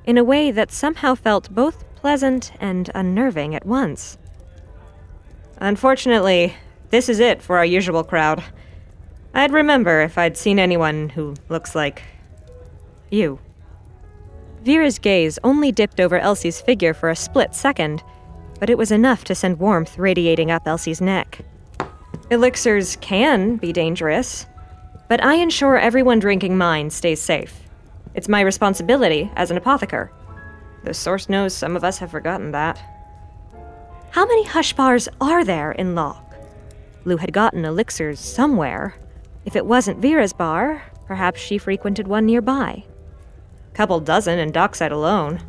in 0.04 0.18
a 0.18 0.24
way 0.24 0.50
that 0.50 0.72
somehow 0.72 1.14
felt 1.14 1.54
both 1.54 1.86
pleasant 1.94 2.54
and 2.60 2.90
unnerving 2.96 3.54
at 3.54 3.68
once. 3.68 4.18
Unfortunately, 5.60 6.56
this 6.90 7.08
is 7.08 7.20
it 7.20 7.44
for 7.44 7.60
our 7.60 7.66
usual 7.66 8.04
crowd. 8.04 8.44
I'd 9.32 9.52
remember 9.52 10.02
if 10.02 10.18
I'd 10.18 10.38
seen 10.38 10.58
anyone 10.58 11.10
who 11.10 11.36
looks 11.50 11.76
like. 11.76 12.02
you. 13.12 13.38
Vera's 14.64 14.98
gaze 14.98 15.38
only 15.44 15.72
dipped 15.72 16.00
over 16.00 16.18
Elsie's 16.18 16.62
figure 16.62 16.96
for 16.96 17.12
a 17.12 17.16
split 17.16 17.54
second, 17.54 18.02
but 18.60 18.72
it 18.72 18.78
was 18.80 18.92
enough 18.92 19.24
to 19.26 19.36
send 19.36 19.60
warmth 19.60 20.00
radiating 20.00 20.50
up 20.50 20.68
Elsie's 20.68 21.00
neck. 21.00 21.42
Elixirs 22.32 22.96
can 22.96 23.58
be 23.58 23.72
dangerous, 23.72 24.48
but 25.08 25.24
I 25.24 25.36
ensure 25.36 25.78
everyone 25.78 26.20
drinking 26.20 26.58
mine 26.58 26.90
stays 26.90 27.22
safe. 27.22 27.62
It's 28.14 28.30
my 28.30 28.42
responsibility 28.42 29.32
as 29.36 29.52
an 29.52 29.58
apotheker. 29.58 30.10
The 30.84 30.94
source 30.94 31.30
knows 31.30 31.54
some 31.54 31.76
of 31.76 31.84
us 31.84 31.98
have 32.00 32.12
forgotten 32.12 32.52
that. 32.52 32.80
How 34.12 34.26
many 34.26 34.46
hush 34.46 34.74
bars 34.74 35.10
are 35.20 35.44
there 35.44 35.72
in 35.74 35.96
Locke? 35.96 36.36
Lou 37.04 37.18
had 37.18 37.34
gotten 37.34 37.66
elixirs 37.66 38.20
somewhere. 38.20 38.96
If 39.46 39.56
it 39.56 39.66
wasn't 39.66 40.00
Vera's 40.00 40.34
bar, 40.34 40.82
perhaps 41.06 41.40
she 41.42 41.58
frequented 41.58 42.08
one 42.08 42.26
nearby. 42.26 42.86
Couple 43.74 44.00
dozen 44.00 44.40
in 44.40 44.52
Dockside 44.52 44.92
alone. 44.92 45.42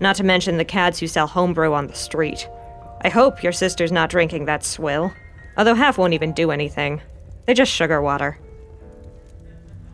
Not 0.00 0.16
to 0.16 0.24
mention 0.24 0.56
the 0.56 0.64
cads 0.64 0.98
who 0.98 1.06
sell 1.06 1.26
homebrew 1.26 1.72
on 1.72 1.86
the 1.86 1.94
street. 1.94 2.48
I 3.02 3.08
hope 3.08 3.42
your 3.42 3.52
sister's 3.52 3.92
not 3.92 4.10
drinking 4.10 4.46
that 4.46 4.64
swill, 4.64 5.12
although 5.56 5.74
half 5.74 5.96
won't 5.96 6.14
even 6.14 6.32
do 6.32 6.50
anything. 6.50 7.00
They're 7.46 7.54
just 7.54 7.72
sugar 7.72 8.02
water. 8.02 8.38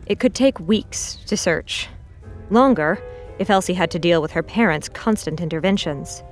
It 0.07 0.19
could 0.19 0.33
take 0.33 0.59
weeks 0.61 1.17
to 1.25 1.35
search. 1.35 1.89
Longer, 2.49 2.97
if 3.39 3.49
Elsie 3.49 3.73
had 3.73 3.91
to 3.91 3.99
deal 3.99 4.21
with 4.21 4.31
her 4.31 4.41
parents' 4.41 4.87
constant 4.87 5.41
interventions. 5.41 6.23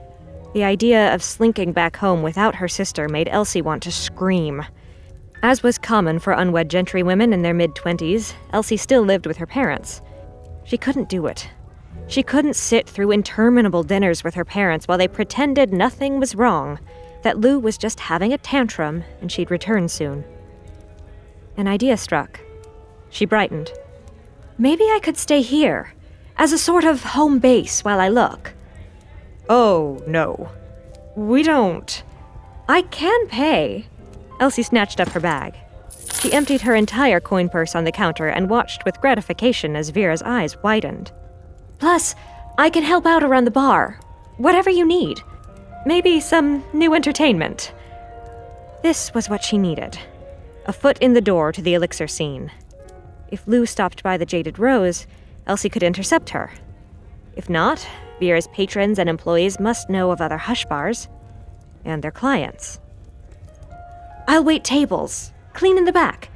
The 0.54 0.64
idea 0.64 1.14
of 1.14 1.22
slinking 1.22 1.74
back 1.74 1.98
home 1.98 2.24
without 2.24 2.56
her 2.56 2.70
sister 2.70 3.10
made 3.10 3.28
Elsie 3.28 3.62
want 3.62 3.84
to 3.84 3.92
scream. 3.92 4.64
As 5.44 5.62
was 5.62 5.78
common 5.78 6.20
for 6.20 6.32
unwed 6.32 6.70
gentry 6.70 7.04
women 7.04 7.34
in 7.34 7.42
their 7.42 7.54
mid 7.54 7.76
20s, 7.76 8.34
Elsie 8.54 8.78
still 8.78 9.02
lived 9.02 9.26
with 9.26 9.38
her 9.38 9.46
parents. 9.46 10.02
She 10.64 10.78
couldn't 10.78 11.10
do 11.10 11.26
it. 11.28 11.50
She 12.08 12.24
couldn't 12.24 12.56
sit 12.56 12.90
through 12.90 13.12
interminable 13.12 13.84
dinners 13.84 14.24
with 14.24 14.36
her 14.36 14.46
parents 14.46 14.88
while 14.88 14.98
they 14.98 15.10
pretended 15.10 15.74
nothing 15.74 16.20
was 16.20 16.36
wrong, 16.36 16.80
that 17.24 17.40
Lou 17.40 17.60
was 17.60 17.78
just 17.78 18.00
having 18.00 18.32
a 18.32 18.38
tantrum 18.38 19.04
and 19.20 19.30
she'd 19.30 19.52
return 19.52 19.90
soon. 19.90 20.24
An 21.58 21.68
idea 21.68 21.98
struck. 21.98 22.40
She 23.16 23.24
brightened. 23.24 23.72
Maybe 24.58 24.84
I 24.84 25.00
could 25.02 25.16
stay 25.16 25.42
here, 25.42 25.94
as 26.38 26.52
a 26.52 26.58
sort 26.58 26.84
of 26.84 27.02
home 27.02 27.40
base 27.40 27.82
while 27.82 28.02
I 28.02 28.10
look. 28.10 28.54
Oh, 29.48 30.04
no. 30.06 30.50
We 31.16 31.42
don't. 31.42 32.04
I 32.68 32.82
can 32.82 33.28
pay. 33.28 33.88
Elsie 34.42 34.64
snatched 34.64 35.00
up 35.00 35.08
her 35.10 35.22
bag. 35.22 35.56
She 36.20 36.34
emptied 36.34 36.60
her 36.64 36.76
entire 36.76 37.22
coin 37.22 37.48
purse 37.48 37.74
on 37.74 37.86
the 37.86 37.92
counter 37.94 38.28
and 38.28 38.50
watched 38.50 38.84
with 38.84 39.00
gratification 39.00 39.78
as 39.78 39.92
Vera's 39.92 40.22
eyes 40.22 40.62
widened. 40.62 41.14
Plus, 41.80 42.16
I 42.58 42.70
can 42.70 42.84
help 42.84 43.06
out 43.06 43.24
around 43.24 43.46
the 43.46 43.52
bar. 43.52 43.98
Whatever 44.36 44.70
you 44.70 44.86
need. 44.86 45.22
Maybe 45.86 46.20
some 46.20 46.66
new 46.74 46.94
entertainment. 46.94 47.72
This 48.84 49.14
was 49.14 49.30
what 49.30 49.42
she 49.42 49.58
needed 49.58 49.98
a 50.68 50.74
foot 50.74 50.98
in 50.98 51.14
the 51.14 51.22
door 51.22 51.52
to 51.52 51.62
the 51.62 51.76
elixir 51.76 52.08
scene. 52.08 52.52
If 53.30 53.48
Lou 53.48 53.66
stopped 53.66 54.04
by 54.04 54.18
the 54.18 54.26
Jaded 54.26 54.60
Rose, 54.60 55.08
Elsie 55.48 55.70
could 55.70 55.84
intercept 55.84 56.30
her. 56.30 56.52
If 57.36 57.50
not, 57.50 57.88
Vera's 58.20 58.48
patrons 58.48 58.98
and 58.98 59.10
employees 59.10 59.60
must 59.60 59.90
know 59.90 60.12
of 60.12 60.22
other 60.22 60.38
hush 60.38 60.66
bars 60.66 61.08
and 61.84 62.04
their 62.04 62.12
clients. 62.12 62.80
I'll 64.28 64.44
wait 64.44 64.64
tables, 64.64 65.32
clean 65.54 65.78
in 65.78 65.86
the 65.86 65.92
back. 65.92 66.30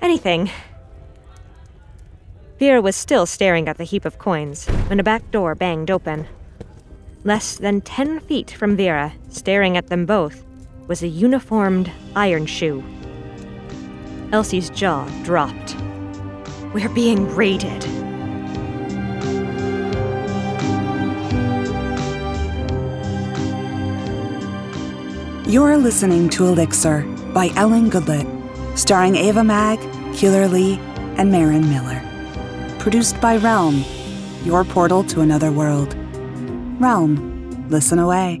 Anything. 0.00 0.50
Vera 2.58 2.80
was 2.80 2.96
still 2.96 3.26
staring 3.26 3.68
at 3.68 3.78
the 3.78 3.84
heap 3.84 4.04
of 4.04 4.18
coins 4.18 4.66
when 4.86 5.00
a 5.00 5.04
back 5.04 5.30
door 5.30 5.54
banged 5.54 5.90
open. 5.90 6.26
Less 7.24 7.56
than 7.56 7.80
ten 7.80 8.20
feet 8.20 8.50
from 8.50 8.76
Vera, 8.76 9.12
staring 9.28 9.76
at 9.76 9.88
them 9.88 10.06
both, 10.06 10.44
was 10.86 11.02
a 11.02 11.08
uniformed 11.08 11.90
iron 12.16 12.46
shoe. 12.46 12.82
Elsie's 14.32 14.70
jaw 14.70 15.06
dropped. 15.22 15.76
We're 16.72 16.88
being 16.90 17.26
raided. 17.34 17.84
You're 25.48 25.76
listening 25.76 26.28
to 26.30 26.46
Elixir 26.46 27.02
by 27.34 27.50
Ellen 27.56 27.90
Goodlett, 27.90 28.78
starring 28.78 29.16
Ava 29.16 29.42
Mag, 29.42 29.80
Keeler 30.14 30.46
Lee, 30.46 30.78
and 31.16 31.32
Marin 31.32 31.68
Miller. 31.68 32.00
Produced 32.78 33.20
by 33.20 33.36
Realm, 33.38 33.84
your 34.44 34.64
portal 34.64 35.02
to 35.04 35.22
another 35.22 35.50
world. 35.50 35.96
Realm, 36.80 37.68
listen 37.68 37.98
away. 37.98 38.40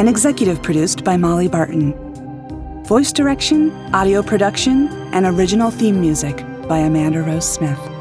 and 0.00 0.08
executive 0.08 0.62
produced 0.62 1.04
by 1.04 1.18
Molly 1.18 1.46
Barton. 1.46 1.92
Voice 2.84 3.12
direction, 3.12 3.70
audio 3.92 4.22
production, 4.22 4.88
and 5.12 5.26
original 5.26 5.70
theme 5.70 6.00
music 6.00 6.38
by 6.66 6.78
Amanda 6.78 7.20
Rose 7.20 7.46
Smith. 7.46 7.99